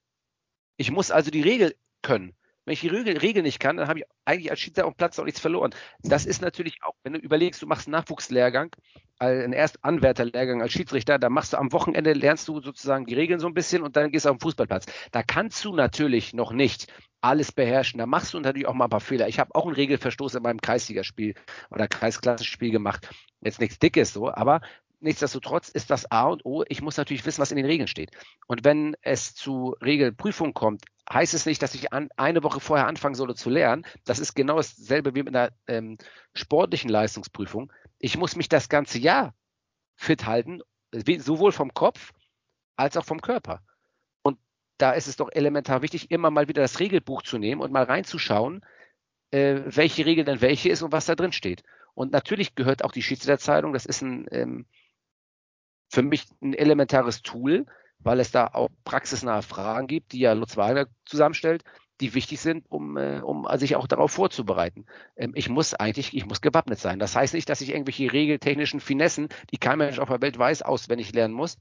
[0.78, 2.34] Ich muss also die Regel können.
[2.68, 4.98] Wenn ich die Regel, Regel nicht kann, dann habe ich eigentlich als Schiedsrichter auf dem
[4.98, 5.74] Platz auch nichts verloren.
[6.02, 8.76] Das ist natürlich auch, wenn du überlegst, du machst einen Nachwuchslehrgang,
[9.20, 13.48] einen Erstanwärterlehrgang als Schiedsrichter, da machst du am Wochenende, lernst du sozusagen die Regeln so
[13.48, 14.86] ein bisschen und dann gehst du auf den Fußballplatz.
[15.14, 18.00] Da kannst du natürlich noch nicht alles beherrschen.
[18.00, 19.30] Da machst du natürlich auch mal ein paar Fehler.
[19.30, 21.36] Ich habe auch einen Regelverstoß in meinem Kreisligaspiel
[21.72, 23.10] oder Kreisklassenspiel gemacht.
[23.40, 24.60] Jetzt nichts Dickes so, aber
[25.00, 28.12] nichtsdestotrotz ist das A und O, ich muss natürlich wissen, was in den Regeln steht.
[28.48, 32.88] Und wenn es zu Regelprüfung kommt, heißt es nicht, dass ich an, eine Woche vorher
[32.88, 33.86] anfangen solle zu lernen.
[34.06, 35.98] Das ist genau dasselbe wie mit einer ähm,
[36.34, 37.72] sportlichen Leistungsprüfung.
[38.00, 39.34] Ich muss mich das ganze Jahr
[39.96, 40.62] fit halten,
[41.20, 42.14] sowohl vom Kopf
[42.76, 43.62] als auch vom Körper.
[44.22, 44.38] Und
[44.78, 47.84] da ist es doch elementar wichtig, immer mal wieder das Regelbuch zu nehmen und mal
[47.84, 48.64] reinzuschauen,
[49.32, 51.64] äh, welche Regel denn welche ist und was da drin steht.
[51.94, 54.68] Und natürlich gehört auch die Schiedsrichterzeitung, das ist ein ähm,
[55.90, 57.66] für mich ein elementares Tool,
[58.00, 61.64] weil es da auch praxisnahe Fragen gibt, die ja Lutz Wagner zusammenstellt,
[62.00, 64.86] die wichtig sind, um, äh, um sich auch darauf vorzubereiten.
[65.16, 67.00] Ähm, ich muss eigentlich, ich muss gewappnet sein.
[67.00, 70.62] Das heißt nicht, dass ich irgendwelche regeltechnischen Finessen, die kein Mensch auf der Welt weiß,
[70.62, 71.58] auswendig lernen muss.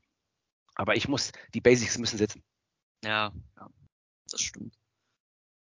[0.74, 2.42] Aber ich muss, die Basics müssen sitzen.
[3.02, 3.70] Ja, ja
[4.30, 4.74] das stimmt.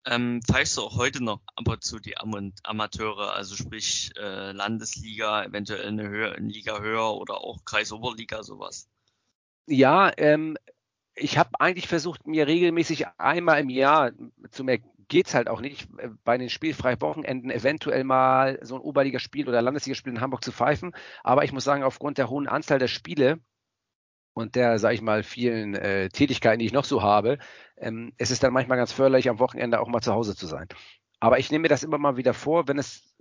[0.08, 4.52] Ähm, pfeifst du auch heute noch ab und zu die Am Amateure, also sprich äh,
[4.52, 8.88] Landesliga, eventuell eine, Höhe, eine Liga höher oder auch Kreisoberliga, sowas?
[9.68, 10.58] Ja, ähm,
[11.16, 14.12] ich habe eigentlich versucht, mir regelmäßig einmal im Jahr,
[14.52, 15.88] zu mehr geht's halt auch nicht,
[16.24, 20.96] bei den spielfreien Wochenenden eventuell mal so ein Oberligaspiel oder Landesligaspiel in Hamburg zu pfeifen.
[21.24, 23.40] Aber ich muss sagen, aufgrund der hohen Anzahl der Spiele
[24.36, 27.40] und der, sage ich mal, vielen äh, Tätigkeiten, die ich noch so habe,
[27.78, 30.68] ähm, es ist dann manchmal ganz förderlich, am Wochenende auch mal zu Hause zu sein.
[31.22, 33.16] Aber ich nehme mir das immer mal wieder vor, wenn es,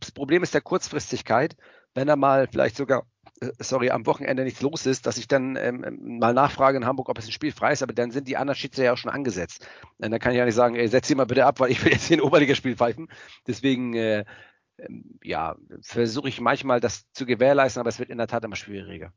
[0.00, 1.56] das Problem ist der Kurzfristigkeit,
[1.94, 3.06] wenn er mal vielleicht sogar,
[3.40, 6.84] äh, sorry, am Wochenende nichts los ist, dass ich dann ähm, ähm, mal nachfrage in
[6.84, 8.98] Hamburg, ob es ein Spiel frei ist, aber dann sind die anderen Schiedsrichter ja auch
[8.98, 9.68] schon angesetzt.
[9.98, 11.82] Und dann kann ich ja nicht sagen, ey, setz sie mal bitte ab, weil ich
[11.84, 13.08] will jetzt hier ein Oberligaspiel pfeifen.
[13.46, 14.24] Deswegen, äh,
[14.78, 18.56] ähm, ja, versuche ich manchmal das zu gewährleisten, aber es wird in der Tat immer
[18.56, 19.12] schwieriger.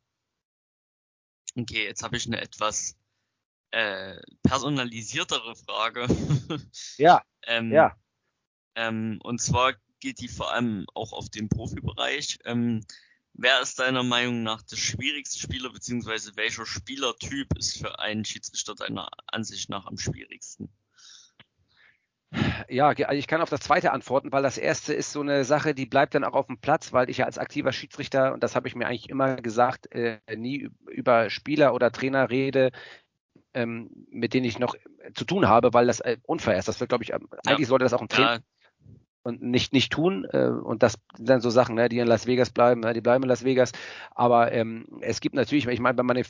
[1.56, 2.96] Okay, jetzt habe ich eine etwas
[3.72, 6.08] äh, personalisiertere Frage.
[6.98, 7.22] ja.
[7.44, 7.96] ähm, ja.
[8.76, 12.40] Ähm, und zwar geht die vor allem auch auf den Profibereich.
[12.46, 12.86] Ähm,
[13.34, 18.76] wer ist deiner Meinung nach der schwierigste Spieler, beziehungsweise welcher Spielertyp ist für einen Schiedsrichter
[18.76, 20.70] deiner Ansicht nach am schwierigsten?
[22.68, 25.74] Ja, also ich kann auf das zweite antworten, weil das erste ist so eine Sache,
[25.74, 28.56] die bleibt dann auch auf dem Platz, weil ich ja als aktiver Schiedsrichter, und das
[28.56, 32.72] habe ich mir eigentlich immer gesagt, äh, nie über Spieler oder Trainer rede,
[33.56, 34.76] ähm, mit denen ich noch
[35.16, 36.68] zu tun habe, weil das äh, unfair ist.
[36.68, 38.40] Das wird, glaube ich, eigentlich sollte das auch ein Trainer, ja,
[39.24, 40.26] und nicht, nicht tun.
[40.32, 43.02] Äh, und das sind dann so Sachen, ne, die in Las Vegas bleiben, ne, die
[43.02, 43.72] bleiben in Las Vegas.
[44.16, 46.24] Aber ähm, es gibt natürlich, ich meine, man,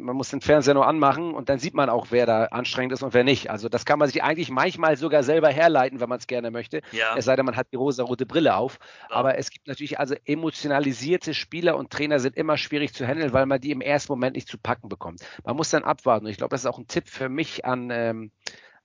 [0.00, 3.02] man muss den Fernseher nur anmachen und dann sieht man auch, wer da anstrengend ist
[3.02, 3.50] und wer nicht.
[3.50, 6.82] Also das kann man sich eigentlich manchmal sogar selber herleiten, wenn man es gerne möchte.
[6.92, 7.16] Ja.
[7.16, 8.78] Es sei denn, man hat die rosa-rote Brille auf.
[9.08, 9.16] Ja.
[9.16, 13.46] Aber es gibt natürlich, also emotionalisierte Spieler und Trainer sind immer schwierig zu handeln, weil
[13.46, 15.20] man die im ersten Moment nicht zu packen bekommt.
[15.44, 16.26] Man muss dann abwarten.
[16.26, 18.30] Und ich glaube, das ist auch ein Tipp für mich an, ähm,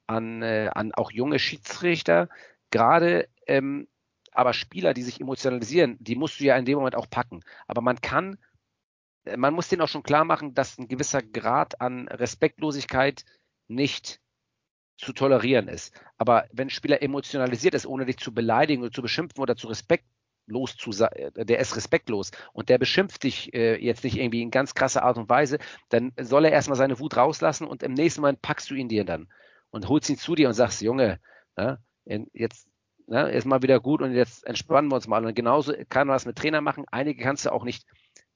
[0.08, 2.30] an, äh, an auch junge Schiedsrichter,
[2.76, 3.88] gerade ähm,
[4.36, 7.40] aber Spieler, die sich emotionalisieren, die musst du ja in dem Moment auch packen.
[7.68, 8.38] Aber man kann,
[9.24, 13.24] äh, man muss denen auch schon klar machen, dass ein gewisser Grad an Respektlosigkeit
[13.68, 14.20] nicht
[14.98, 15.94] zu tolerieren ist.
[16.18, 19.68] Aber wenn ein Spieler emotionalisiert ist, ohne dich zu beleidigen oder zu beschimpfen oder zu
[19.68, 24.42] respektlos zu sein, äh, der ist respektlos und der beschimpft dich äh, jetzt nicht irgendwie
[24.42, 27.94] in ganz krasser Art und Weise, dann soll er erstmal seine Wut rauslassen und im
[27.94, 29.30] nächsten Moment packst du ihn dir dann
[29.70, 31.22] und holst ihn zu dir und sagst, Junge,
[31.58, 31.78] ja,
[32.34, 32.68] jetzt
[33.08, 35.26] ne, ist mal wieder gut und jetzt entspannen wir uns mal.
[35.26, 36.86] Und genauso kann man das mit Trainer machen.
[36.92, 37.86] Einige kannst du auch nicht,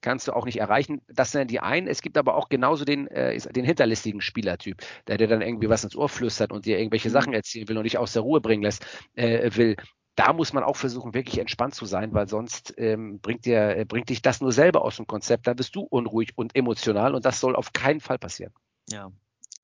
[0.01, 1.01] kannst du auch nicht erreichen.
[1.08, 1.88] Das sind die einen.
[1.88, 4.77] Es gibt aber auch genauso den, äh, den hinterlistigen Spielertyp,
[5.08, 7.13] der dir dann irgendwie was ins Ohr flüstert und dir irgendwelche mhm.
[7.13, 9.75] Sachen erzählen will und dich aus der Ruhe bringen lässt, äh, will.
[10.15, 13.86] Da muss man auch versuchen, wirklich entspannt zu sein, weil sonst ähm, bringt, dir, äh,
[13.86, 15.47] bringt dich das nur selber aus dem Konzept.
[15.47, 18.53] Da bist du unruhig und emotional und das soll auf keinen Fall passieren.
[18.89, 19.12] Ja,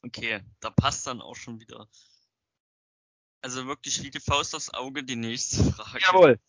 [0.01, 1.89] okay, da passt dann auch schon wieder
[3.45, 5.99] also wirklich wie die Faust aufs Auge die nächste Frage.
[6.08, 6.39] Jawohl.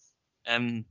[0.47, 0.87] Ähm,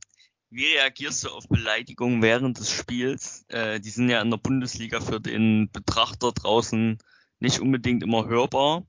[0.50, 3.44] wie reagierst du auf Beleidigungen während des Spiels?
[3.48, 6.98] Äh, die sind ja in der Bundesliga für den Betrachter draußen
[7.40, 8.86] nicht unbedingt immer hörbar,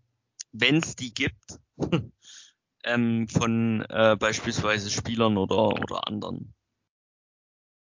[0.52, 1.60] wenn es die gibt,
[2.84, 6.54] ähm, von äh, beispielsweise Spielern oder, oder anderen.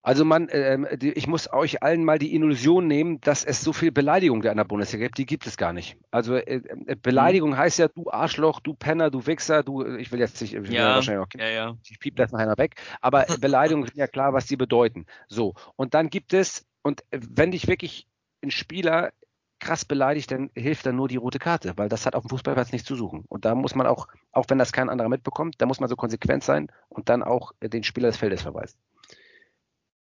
[0.04, 3.72] Also man, ähm, die, ich muss euch allen mal die Illusion nehmen, dass es so
[3.72, 5.20] viel Beleidigung in der Bundesliga gibt.
[5.20, 5.98] Die gibt es gar nicht.
[6.10, 7.58] Also äh, äh, Beleidigung mhm.
[7.58, 10.96] heißt ja, du Arschloch, du Penner, du Wichser, du, ich will jetzt nicht, ich ja,
[10.96, 11.78] wahrscheinlich auch, ja, ja.
[11.88, 15.06] ich piep das nachher weg, aber Beleidigungen sind ja klar, was die bedeuten.
[15.28, 18.08] So, und dann gibt es, und wenn dich wirklich
[18.44, 19.12] ein Spieler
[19.60, 22.72] krass beleidigt, dann hilft dann nur die rote Karte, weil das hat auf dem Fußballplatz
[22.72, 23.26] nichts zu suchen.
[23.30, 25.96] Und da muss man auch, auch wenn das kein anderer mitbekommt, da muss man so
[25.96, 28.80] konsequent sein und dann auch den Spieler des Feldes verweisen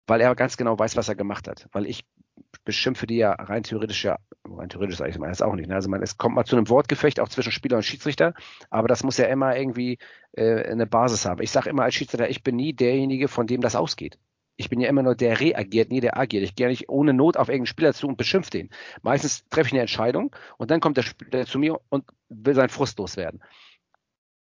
[0.10, 1.68] weil er ganz genau weiß, was er gemacht hat.
[1.72, 2.06] Weil ich
[2.66, 5.70] beschimpfe die ja rein theoretisch ja, rein theoretisch sage ich das auch nicht.
[5.70, 5.76] Ne?
[5.76, 8.34] Also man, es kommt mal zu einem Wortgefecht, auch zwischen Spieler und Schiedsrichter,
[8.70, 10.00] aber das muss ja immer irgendwie
[10.34, 11.42] äh, eine Basis haben.
[11.42, 14.18] Ich sage immer als Schiedsrichter, ich bin nie derjenige, von dem das ausgeht.
[14.58, 16.44] Ich bin ja immer nur der reagiert, nie der agiert.
[16.44, 18.70] Ich gehe nicht ohne Not auf irgendeinen Spieler zu und beschimpfe den.
[19.04, 22.70] Meistens treffe ich eine Entscheidung und dann kommt der Spieler zu mir und will seinen
[22.70, 23.42] Frust loswerden.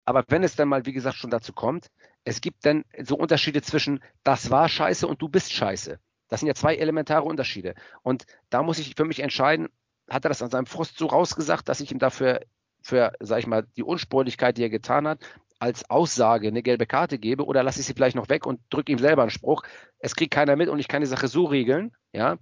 [0.05, 1.91] Aber wenn es dann mal, wie gesagt, schon dazu kommt,
[2.25, 5.99] es gibt dann so Unterschiede zwischen das war scheiße und du bist scheiße.
[6.29, 7.75] Das sind ja zwei elementare Unterschiede.
[8.03, 9.69] Und da muss ich für mich entscheiden,
[10.09, 12.41] hat er das an seinem Frust so rausgesagt, dass ich ihm dafür,
[12.83, 15.21] für, sag ich mal, die Unsportlichkeit, die er getan hat,
[15.59, 18.93] als Aussage eine gelbe Karte gebe oder lasse ich sie vielleicht noch weg und drücke
[18.93, 19.63] ihm selber einen Spruch.
[19.99, 22.39] Es kriegt keiner mit und ich kann die Sache so regeln, ja.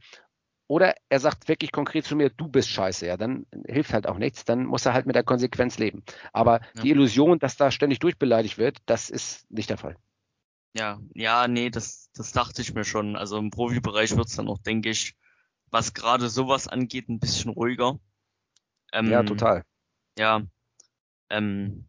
[0.68, 4.18] Oder er sagt wirklich konkret zu mir, du bist scheiße, ja, dann hilft halt auch
[4.18, 6.02] nichts, dann muss er halt mit der Konsequenz leben.
[6.32, 6.82] Aber ja.
[6.82, 9.96] die Illusion, dass da ständig durchbeleidigt wird, das ist nicht der Fall.
[10.76, 13.16] Ja, ja, nee, das, das dachte ich mir schon.
[13.16, 15.16] Also im Profibereich wird es dann auch, denke ich,
[15.70, 17.98] was gerade sowas angeht, ein bisschen ruhiger.
[18.92, 19.62] Ähm, ja, total.
[20.18, 20.42] Ja,
[21.30, 21.88] ähm,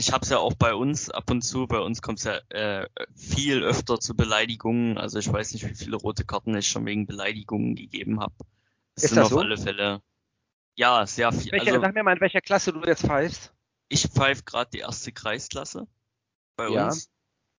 [0.00, 2.38] ich habe es ja auch bei uns ab und zu, bei uns kommt es ja
[2.48, 4.96] äh, viel öfter zu Beleidigungen.
[4.96, 8.34] Also ich weiß nicht, wie viele rote Karten ich schon wegen Beleidigungen gegeben habe.
[8.94, 9.40] Es Ist sind das auf so?
[9.40, 10.02] alle Fälle.
[10.74, 11.52] Ja, sehr viel.
[11.52, 13.52] Welche, also, sag mir mal, in welcher Klasse du jetzt pfeifst.
[13.88, 15.86] Ich pfeife gerade die erste Kreisklasse
[16.56, 16.86] bei ja.
[16.86, 17.10] uns.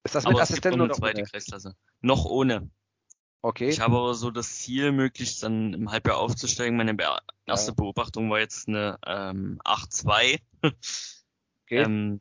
[0.04, 1.30] Ist das mit aber Assistenten oder zweite ohne?
[1.30, 1.76] Kreisklasse?
[2.02, 2.72] Noch ohne.
[3.44, 3.70] Okay.
[3.70, 6.76] Ich habe aber so das Ziel, möglichst dann im Halbjahr aufzusteigen.
[6.76, 6.98] Meine
[7.46, 7.76] erste ja.
[7.76, 10.40] Beobachtung war jetzt eine ähm, 8-2.
[10.64, 10.74] Okay.
[11.72, 12.20] Ähm,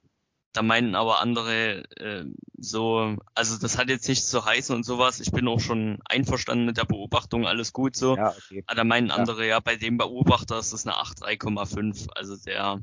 [0.52, 2.24] da meinten aber andere äh,
[2.58, 5.20] so, also das hat jetzt nichts zu heißen und sowas.
[5.20, 8.16] Ich bin auch schon einverstanden mit der Beobachtung, alles gut so.
[8.16, 8.64] Ja, okay.
[8.66, 12.08] Aber da meinen andere, ja, bei dem Beobachter ist das eine 8,3,5.
[12.14, 12.82] Also der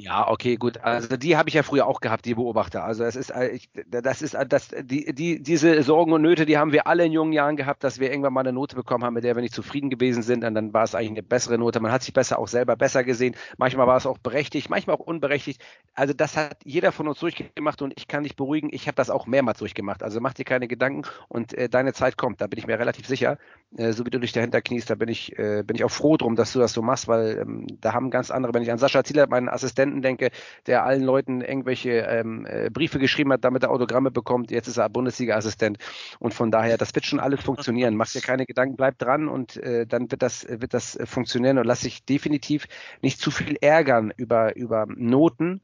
[0.00, 0.82] ja, okay, gut.
[0.82, 2.84] Also die habe ich ja früher auch gehabt, die Beobachter.
[2.84, 6.46] Also es ist, äh, ich, das ist, äh, das, die, die, diese Sorgen und Nöte,
[6.46, 9.04] die haben wir alle in jungen Jahren gehabt, dass wir irgendwann mal eine Note bekommen
[9.04, 10.42] haben, mit der wir nicht zufrieden gewesen sind.
[10.42, 11.80] Und dann war es eigentlich eine bessere Note.
[11.80, 13.36] Man hat sich besser auch selber besser gesehen.
[13.58, 15.60] Manchmal war es auch berechtigt, manchmal auch unberechtigt.
[15.94, 18.70] Also das hat jeder von uns durchgemacht und ich kann dich beruhigen.
[18.72, 20.02] Ich habe das auch mehrmals durchgemacht.
[20.02, 22.40] Also mach dir keine Gedanken und äh, deine Zeit kommt.
[22.40, 23.36] Da bin ich mir relativ sicher.
[23.76, 26.16] Äh, so wie du dich dahinter kniest, da bin ich, äh, bin ich auch froh
[26.16, 28.78] drum, dass du das so machst, weil ähm, da haben ganz andere, wenn ich an
[28.78, 30.30] Sascha Zieler, meinen Assistenten Präsidenten denke,
[30.66, 34.50] der allen Leuten irgendwelche ähm, äh, Briefe geschrieben hat, damit er Autogramme bekommt.
[34.50, 35.78] Jetzt ist er Bundesliga-Assistent.
[36.18, 37.96] Und von daher, das wird schon alles funktionieren.
[37.96, 41.66] Mach dir keine Gedanken, bleib dran und äh, dann wird das, wird das funktionieren und
[41.66, 42.66] lass dich definitiv
[43.02, 45.60] nicht zu viel ärgern über, über Noten,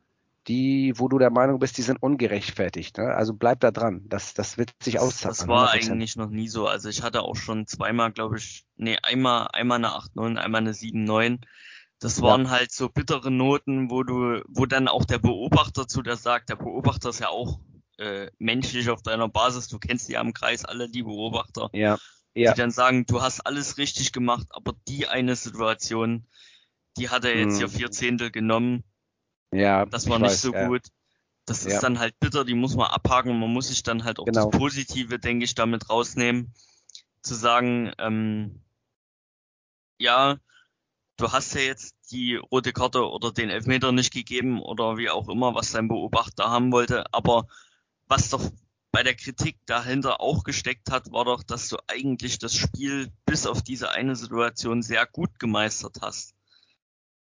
[0.49, 2.99] die, wo du der Meinung bist, die sind ungerechtfertigt.
[2.99, 3.07] Ne?
[3.07, 4.03] Also bleib da dran.
[4.09, 5.37] Das, das wird sich auszahlen.
[5.37, 5.91] Das war 100%.
[5.91, 6.69] eigentlich noch nie so.
[6.69, 10.73] Also ich hatte auch schon zweimal, glaube ich, nee, einmal, einmal eine 8-9, einmal eine
[10.73, 11.41] 7-9.
[11.99, 12.51] Das waren ja.
[12.51, 16.57] halt so bittere Noten, wo du, wo dann auch der Beobachter zu dir sagt, der
[16.57, 17.59] Beobachter ist ja auch
[17.99, 21.99] äh, menschlich auf deiner Basis, du kennst ja im Kreis alle die Beobachter, ja.
[22.35, 22.53] Ja.
[22.53, 26.27] die dann sagen, du hast alles richtig gemacht, aber die eine Situation,
[26.99, 27.59] die hat er jetzt hm.
[27.59, 28.85] hier vier Zehntel genommen.
[29.53, 30.69] Ja, das war nicht weiß, so ja.
[30.69, 30.83] gut.
[31.47, 33.39] Das ist dann halt bitter, die muss man abhaken.
[33.39, 34.51] Man muss sich dann halt auch genau.
[34.51, 36.53] das Positive, denke ich, damit rausnehmen.
[37.23, 38.63] Zu sagen, ähm,
[39.99, 40.39] ja,
[41.17, 45.29] du hast ja jetzt die rote Karte oder den Elfmeter nicht gegeben oder wie auch
[45.29, 47.13] immer, was dein Beobachter haben wollte.
[47.13, 47.47] Aber
[48.07, 48.51] was doch
[48.93, 53.47] bei der Kritik dahinter auch gesteckt hat, war doch, dass du eigentlich das Spiel bis
[53.47, 56.35] auf diese eine Situation sehr gut gemeistert hast.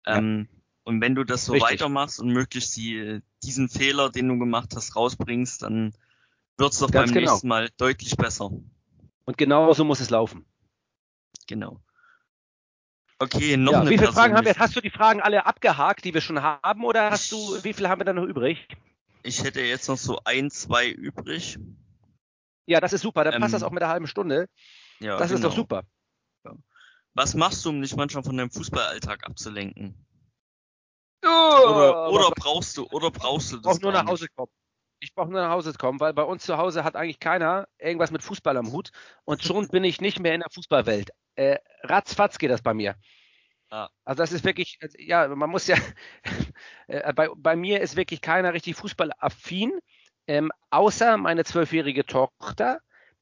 [0.06, 0.18] Ja.
[0.18, 0.48] Ähm,
[0.84, 1.72] und wenn du das so Richtig.
[1.72, 5.94] weitermachst und möglichst die, diesen Fehler, den du gemacht hast, rausbringst, dann
[6.58, 7.32] wird's doch Ganz beim genau.
[7.32, 8.52] nächsten Mal deutlich besser.
[9.26, 10.46] Und genau so muss es laufen.
[11.48, 11.82] Genau.
[13.26, 14.56] Okay, noch ja, eine Wie viele Fragen haben wir?
[14.56, 17.90] Hast du die Fragen alle abgehakt, die wir schon haben, oder hast du, wie viele
[17.90, 18.68] haben wir da noch übrig?
[19.24, 21.58] Ich hätte jetzt noch so ein, zwei übrig.
[22.68, 23.24] Ja, das ist super.
[23.24, 24.48] Dann ähm, passt das auch mit einer halben Stunde.
[25.00, 25.36] Ja, das genau.
[25.36, 25.62] ist doch genau.
[25.62, 25.84] super.
[27.16, 29.96] Was machst du, um dich manchmal von deinem Fußballalltag abzulenken?
[31.26, 33.78] Oh, oder, oder brauchst du, oder brauchst du das?
[33.78, 34.52] Ich brauche nur nach Hause kommen.
[35.00, 38.12] Ich brauche nur nach Hause kommen, weil bei uns zu Hause hat eigentlich keiner irgendwas
[38.12, 38.92] mit Fußball am Hut
[39.24, 42.96] und schon bin ich nicht mehr in der Fußballwelt äh, ratzfatz geht das bei mir.
[43.70, 43.90] Ah.
[44.04, 45.78] Also das ist wirklich, ja, man muss ja,
[46.88, 49.72] äh, bei, bei mir ist wirklich keiner richtig fußballaffin,
[50.28, 52.80] ähm, außer meine zwölfjährige Tochter,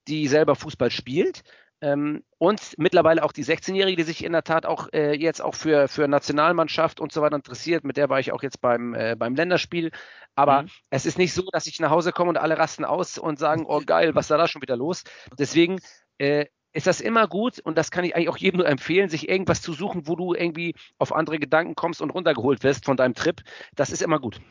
[0.08, 1.43] die selber Fußball spielt.
[1.82, 5.54] Ähm, und mittlerweile auch die 16-Jährige, die sich in der Tat auch äh, jetzt auch
[5.54, 7.84] für, für Nationalmannschaft und so weiter interessiert.
[7.84, 9.91] Mit der war ich auch jetzt beim, äh, beim Länderspiel.
[10.34, 10.69] Aber mhm.
[10.91, 13.65] es ist nicht so, dass ich nach Hause komme und alle rasten aus und sagen,
[13.67, 15.04] oh geil, was ist da schon wieder los?
[15.38, 15.82] Deswegen
[16.19, 19.30] äh, ist das immer gut und das kann ich eigentlich auch jedem nur empfehlen, sich
[19.30, 23.14] irgendwas zu suchen, wo du irgendwie auf andere Gedanken kommst und runtergeholt wirst von deinem
[23.14, 23.42] Trip.
[23.76, 24.42] Das ist immer gut.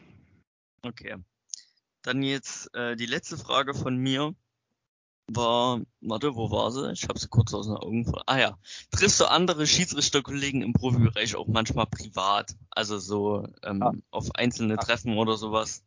[0.83, 1.17] Okay.
[2.03, 4.35] Dann jetzt äh, die letzte Frage von mir
[5.29, 6.93] war, warte, wo war sie?
[6.93, 8.25] Ich habe sie kurz aus den Augen verloren.
[8.27, 8.59] Ah ja,
[8.91, 12.55] triffst du andere Schiedsrichterkollegen im Profibereich auch manchmal privat?
[12.71, 13.93] Also so ähm, ja.
[14.11, 14.81] auf einzelne ja.
[14.81, 15.85] Treffen oder sowas?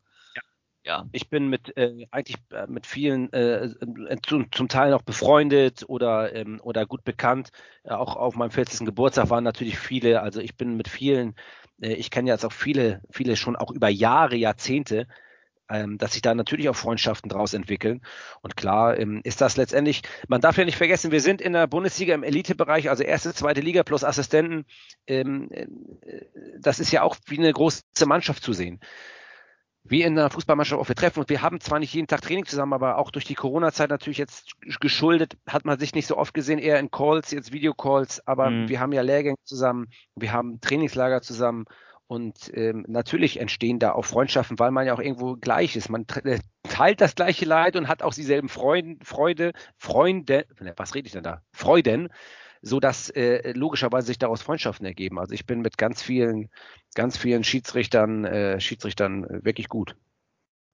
[0.86, 1.06] Ja.
[1.12, 5.84] Ich bin mit äh, eigentlich äh, mit vielen äh, äh, zum, zum Teil noch befreundet
[5.88, 7.50] oder ähm, oder gut bekannt.
[7.84, 8.86] auch auf meinem 40.
[8.86, 10.21] Geburtstag waren natürlich viele.
[10.21, 11.36] Also ich bin mit vielen.
[11.82, 15.08] Äh, ich kenne jetzt auch viele, viele schon auch über Jahre, Jahrzehnte
[15.69, 18.02] ähm, dass sich da natürlich auch Freundschaften draus entwickeln.
[18.41, 21.67] Und klar ähm, ist das letztendlich, man darf ja nicht vergessen, wir sind in der
[21.67, 24.65] Bundesliga im Elitebereich, also erste, zweite Liga plus Assistenten.
[25.08, 25.65] Ähm, äh,
[26.60, 28.80] das ist ja auch wie eine große Mannschaft zu sehen.
[29.88, 32.45] Wie in der Fußballmannschaft auch wir treffen und wir haben zwar nicht jeden Tag Training
[32.45, 36.34] zusammen, aber auch durch die Corona-Zeit natürlich jetzt geschuldet, hat man sich nicht so oft
[36.34, 38.67] gesehen, eher in Calls, jetzt Videocalls, aber mhm.
[38.67, 41.65] wir haben ja Lehrgänge zusammen, wir haben Trainingslager zusammen
[42.08, 45.89] und ähm, natürlich entstehen da auch Freundschaften, weil man ja auch irgendwo gleich ist.
[45.89, 50.93] Man äh, teilt das gleiche Leid und hat auch dieselben Freuden, Freude, Freunde, ne, was
[50.93, 51.41] rede ich denn da?
[51.52, 52.10] Freuden,
[52.65, 55.19] so dass äh, logischerweise sich daraus Freundschaften ergeben.
[55.19, 56.49] Also ich bin mit ganz vielen,
[56.95, 59.95] ganz vielen Schiedsrichtern, äh, Schiedsrichtern wirklich gut.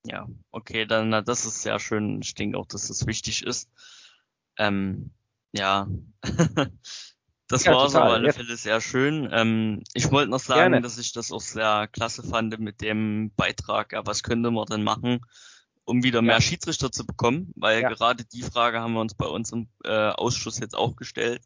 [0.04, 2.20] Ja, okay, dann na, das ist sehr schön.
[2.22, 3.70] Ich denke auch, dass das wichtig ist.
[4.58, 5.10] Ähm,
[5.52, 5.86] ja,
[7.52, 8.32] Das ja, war so auf alle ja.
[8.32, 9.28] Fälle sehr schön.
[9.30, 10.80] Ähm, ich wollte noch sagen, Gerne.
[10.80, 14.82] dass ich das auch sehr klasse fand mit dem Beitrag, ja, was könnte man denn
[14.82, 15.20] machen,
[15.84, 19.52] um wieder mehr Schiedsrichter zu bekommen, weil gerade die Frage haben wir uns bei uns
[19.52, 21.42] im äh, Ausschuss jetzt auch gestellt.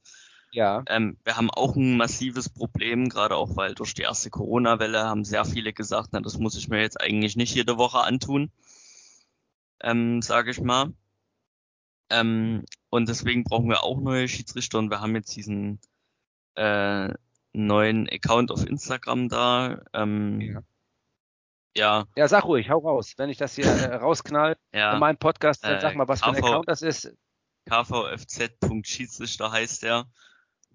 [0.56, 0.82] Ja.
[0.88, 5.22] Ähm, wir haben auch ein massives Problem, gerade auch weil durch die erste Corona-Welle haben
[5.22, 8.50] sehr viele gesagt, na, das muss ich mir jetzt eigentlich nicht jede Woche antun,
[9.82, 10.94] ähm, sage ich mal.
[12.08, 15.78] Ähm, und deswegen brauchen wir auch neue Schiedsrichter und wir haben jetzt diesen
[16.54, 17.12] äh,
[17.52, 19.82] neuen Account auf Instagram da.
[19.92, 20.62] Ähm, ja.
[21.76, 22.06] Ja.
[22.16, 23.12] Ja, sag ruhig, hau raus.
[23.18, 24.94] Wenn ich das hier äh, rausknall ja.
[24.94, 27.12] in meinem Podcast, dann sag mal, was KV, für ein Account das ist.
[27.66, 30.06] kvfz.schiedsrichter heißt der.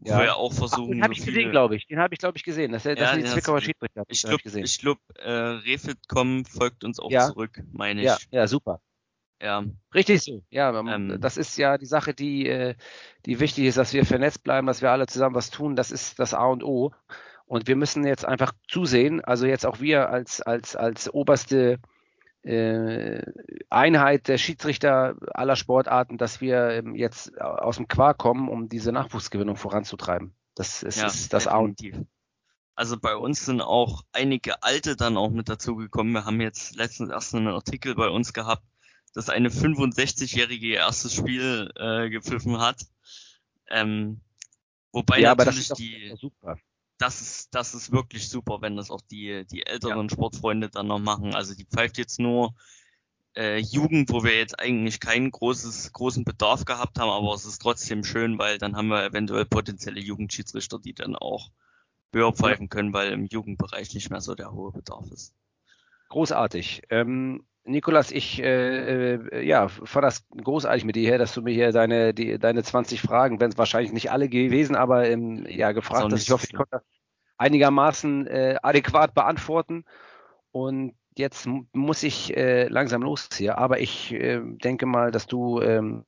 [0.04, 0.20] Wo ja.
[0.20, 0.94] wir auch versuchen.
[0.94, 1.86] Ach, den habe ich gesehen, glaube ich.
[1.86, 2.72] Den habe ich, glaube ich, gesehen.
[2.72, 4.04] Das, das ja, sind die Zwickauer Schiedsrichter.
[4.08, 7.28] Ich glaube, ich glaub, äh, Refit.com folgt uns auch ja.
[7.28, 8.08] zurück, meine ich.
[8.08, 8.82] Ja, ja, super.
[9.40, 9.64] Ja.
[9.94, 10.44] Richtig so.
[10.50, 12.76] Ja, ähm, das ist ja die Sache, die, äh,
[13.28, 15.76] die wichtig ist, dass wir vernetzt bleiben, dass wir alle zusammen was tun.
[15.76, 16.92] Das ist das A und O.
[17.46, 21.78] Und wir müssen jetzt einfach zusehen, also jetzt auch wir als, als, als oberste äh,
[22.44, 28.92] Einheit der Schiedsrichter aller Sportarten, dass wir ähm, jetzt aus dem Quark kommen, um diese
[28.92, 30.34] Nachwuchsgewinnung voranzutreiben.
[30.56, 32.06] Das ist, ja, ist das A und O.
[32.76, 36.14] Also bei uns sind auch einige Alte dann auch mit dazugekommen.
[36.14, 38.64] Wir haben jetzt letztens erst einen Artikel bei uns gehabt,
[39.14, 42.82] dass eine 65-jährige ihr erstes Spiel äh, gepfiffen hat.
[43.70, 44.22] Ähm,
[44.92, 46.58] wobei ja, natürlich die super.
[47.02, 50.10] Das ist, das ist wirklich super, wenn das auch die, die älteren ja.
[50.10, 51.34] Sportfreunde dann noch machen.
[51.34, 52.54] Also die pfeift jetzt nur
[53.36, 57.60] äh, Jugend, wo wir jetzt eigentlich keinen großes, großen Bedarf gehabt haben, aber es ist
[57.60, 61.50] trotzdem schön, weil dann haben wir eventuell potenzielle Jugendschiedsrichter, die dann auch
[62.14, 65.34] höher pfeifen können, weil im Jugendbereich nicht mehr so der hohe Bedarf ist.
[66.10, 66.84] Großartig.
[66.90, 71.54] Ähm, Nikolas, ich äh, äh, ja, fand das großartig mit dir her, dass du mir
[71.54, 75.72] hier deine, die, deine 20 Fragen, wenn es wahrscheinlich nicht alle gewesen, aber ähm, ja,
[75.72, 76.24] gefragt hast.
[76.24, 76.82] Ich hoffe, ich konnte
[77.38, 79.86] einigermaßen äh, adäquat beantworten.
[80.52, 85.62] Und jetzt muss ich äh, langsam los hier, aber ich äh, denke mal, dass du
[85.62, 86.06] ähm,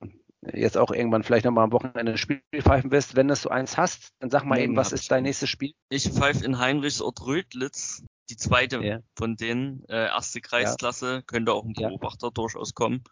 [0.54, 3.16] jetzt auch irgendwann vielleicht nochmal am Wochenende ein Spiel pfeifen wirst.
[3.16, 5.74] Wenn das du eins hast, dann sag mal eben, was ist dein nächstes Spiel?
[5.90, 9.00] Ich pfeife in Heinrichsort Rödlitz die zweite ja.
[9.16, 11.22] von denen, äh, erste Kreisklasse, ja.
[11.22, 12.32] könnte auch ein Beobachter ja.
[12.32, 13.04] durchaus kommen.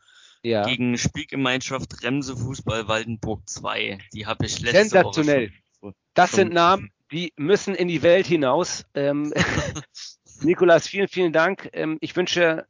[0.44, 0.64] Ja.
[0.66, 4.00] Gegen Spielgemeinschaft Remse Fußball Waldenburg 2.
[4.14, 5.52] Die habe ich letzte Sensationell.
[5.82, 8.86] Woche Das sind Namen, die müssen in die Welt hinaus.
[8.96, 9.34] Ähm,
[10.42, 11.70] Nikolas, vielen, vielen Dank.
[11.74, 12.66] Ähm, ich wünsche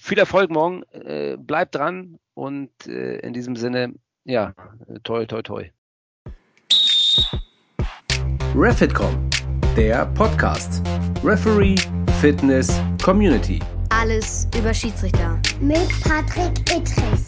[0.00, 0.82] viel Erfolg morgen.
[0.92, 3.94] Äh, bleib dran und äh, in diesem Sinne,
[4.24, 4.54] ja,
[5.04, 5.70] toi, toi, toi.
[8.54, 9.30] Refitcom,
[9.76, 10.82] der Podcast.
[11.22, 11.76] Referee,
[12.20, 13.60] Fitness, Community.
[13.90, 15.38] Alles über Schiedsrichter.
[15.60, 17.20] Mit Patrick Ittrich.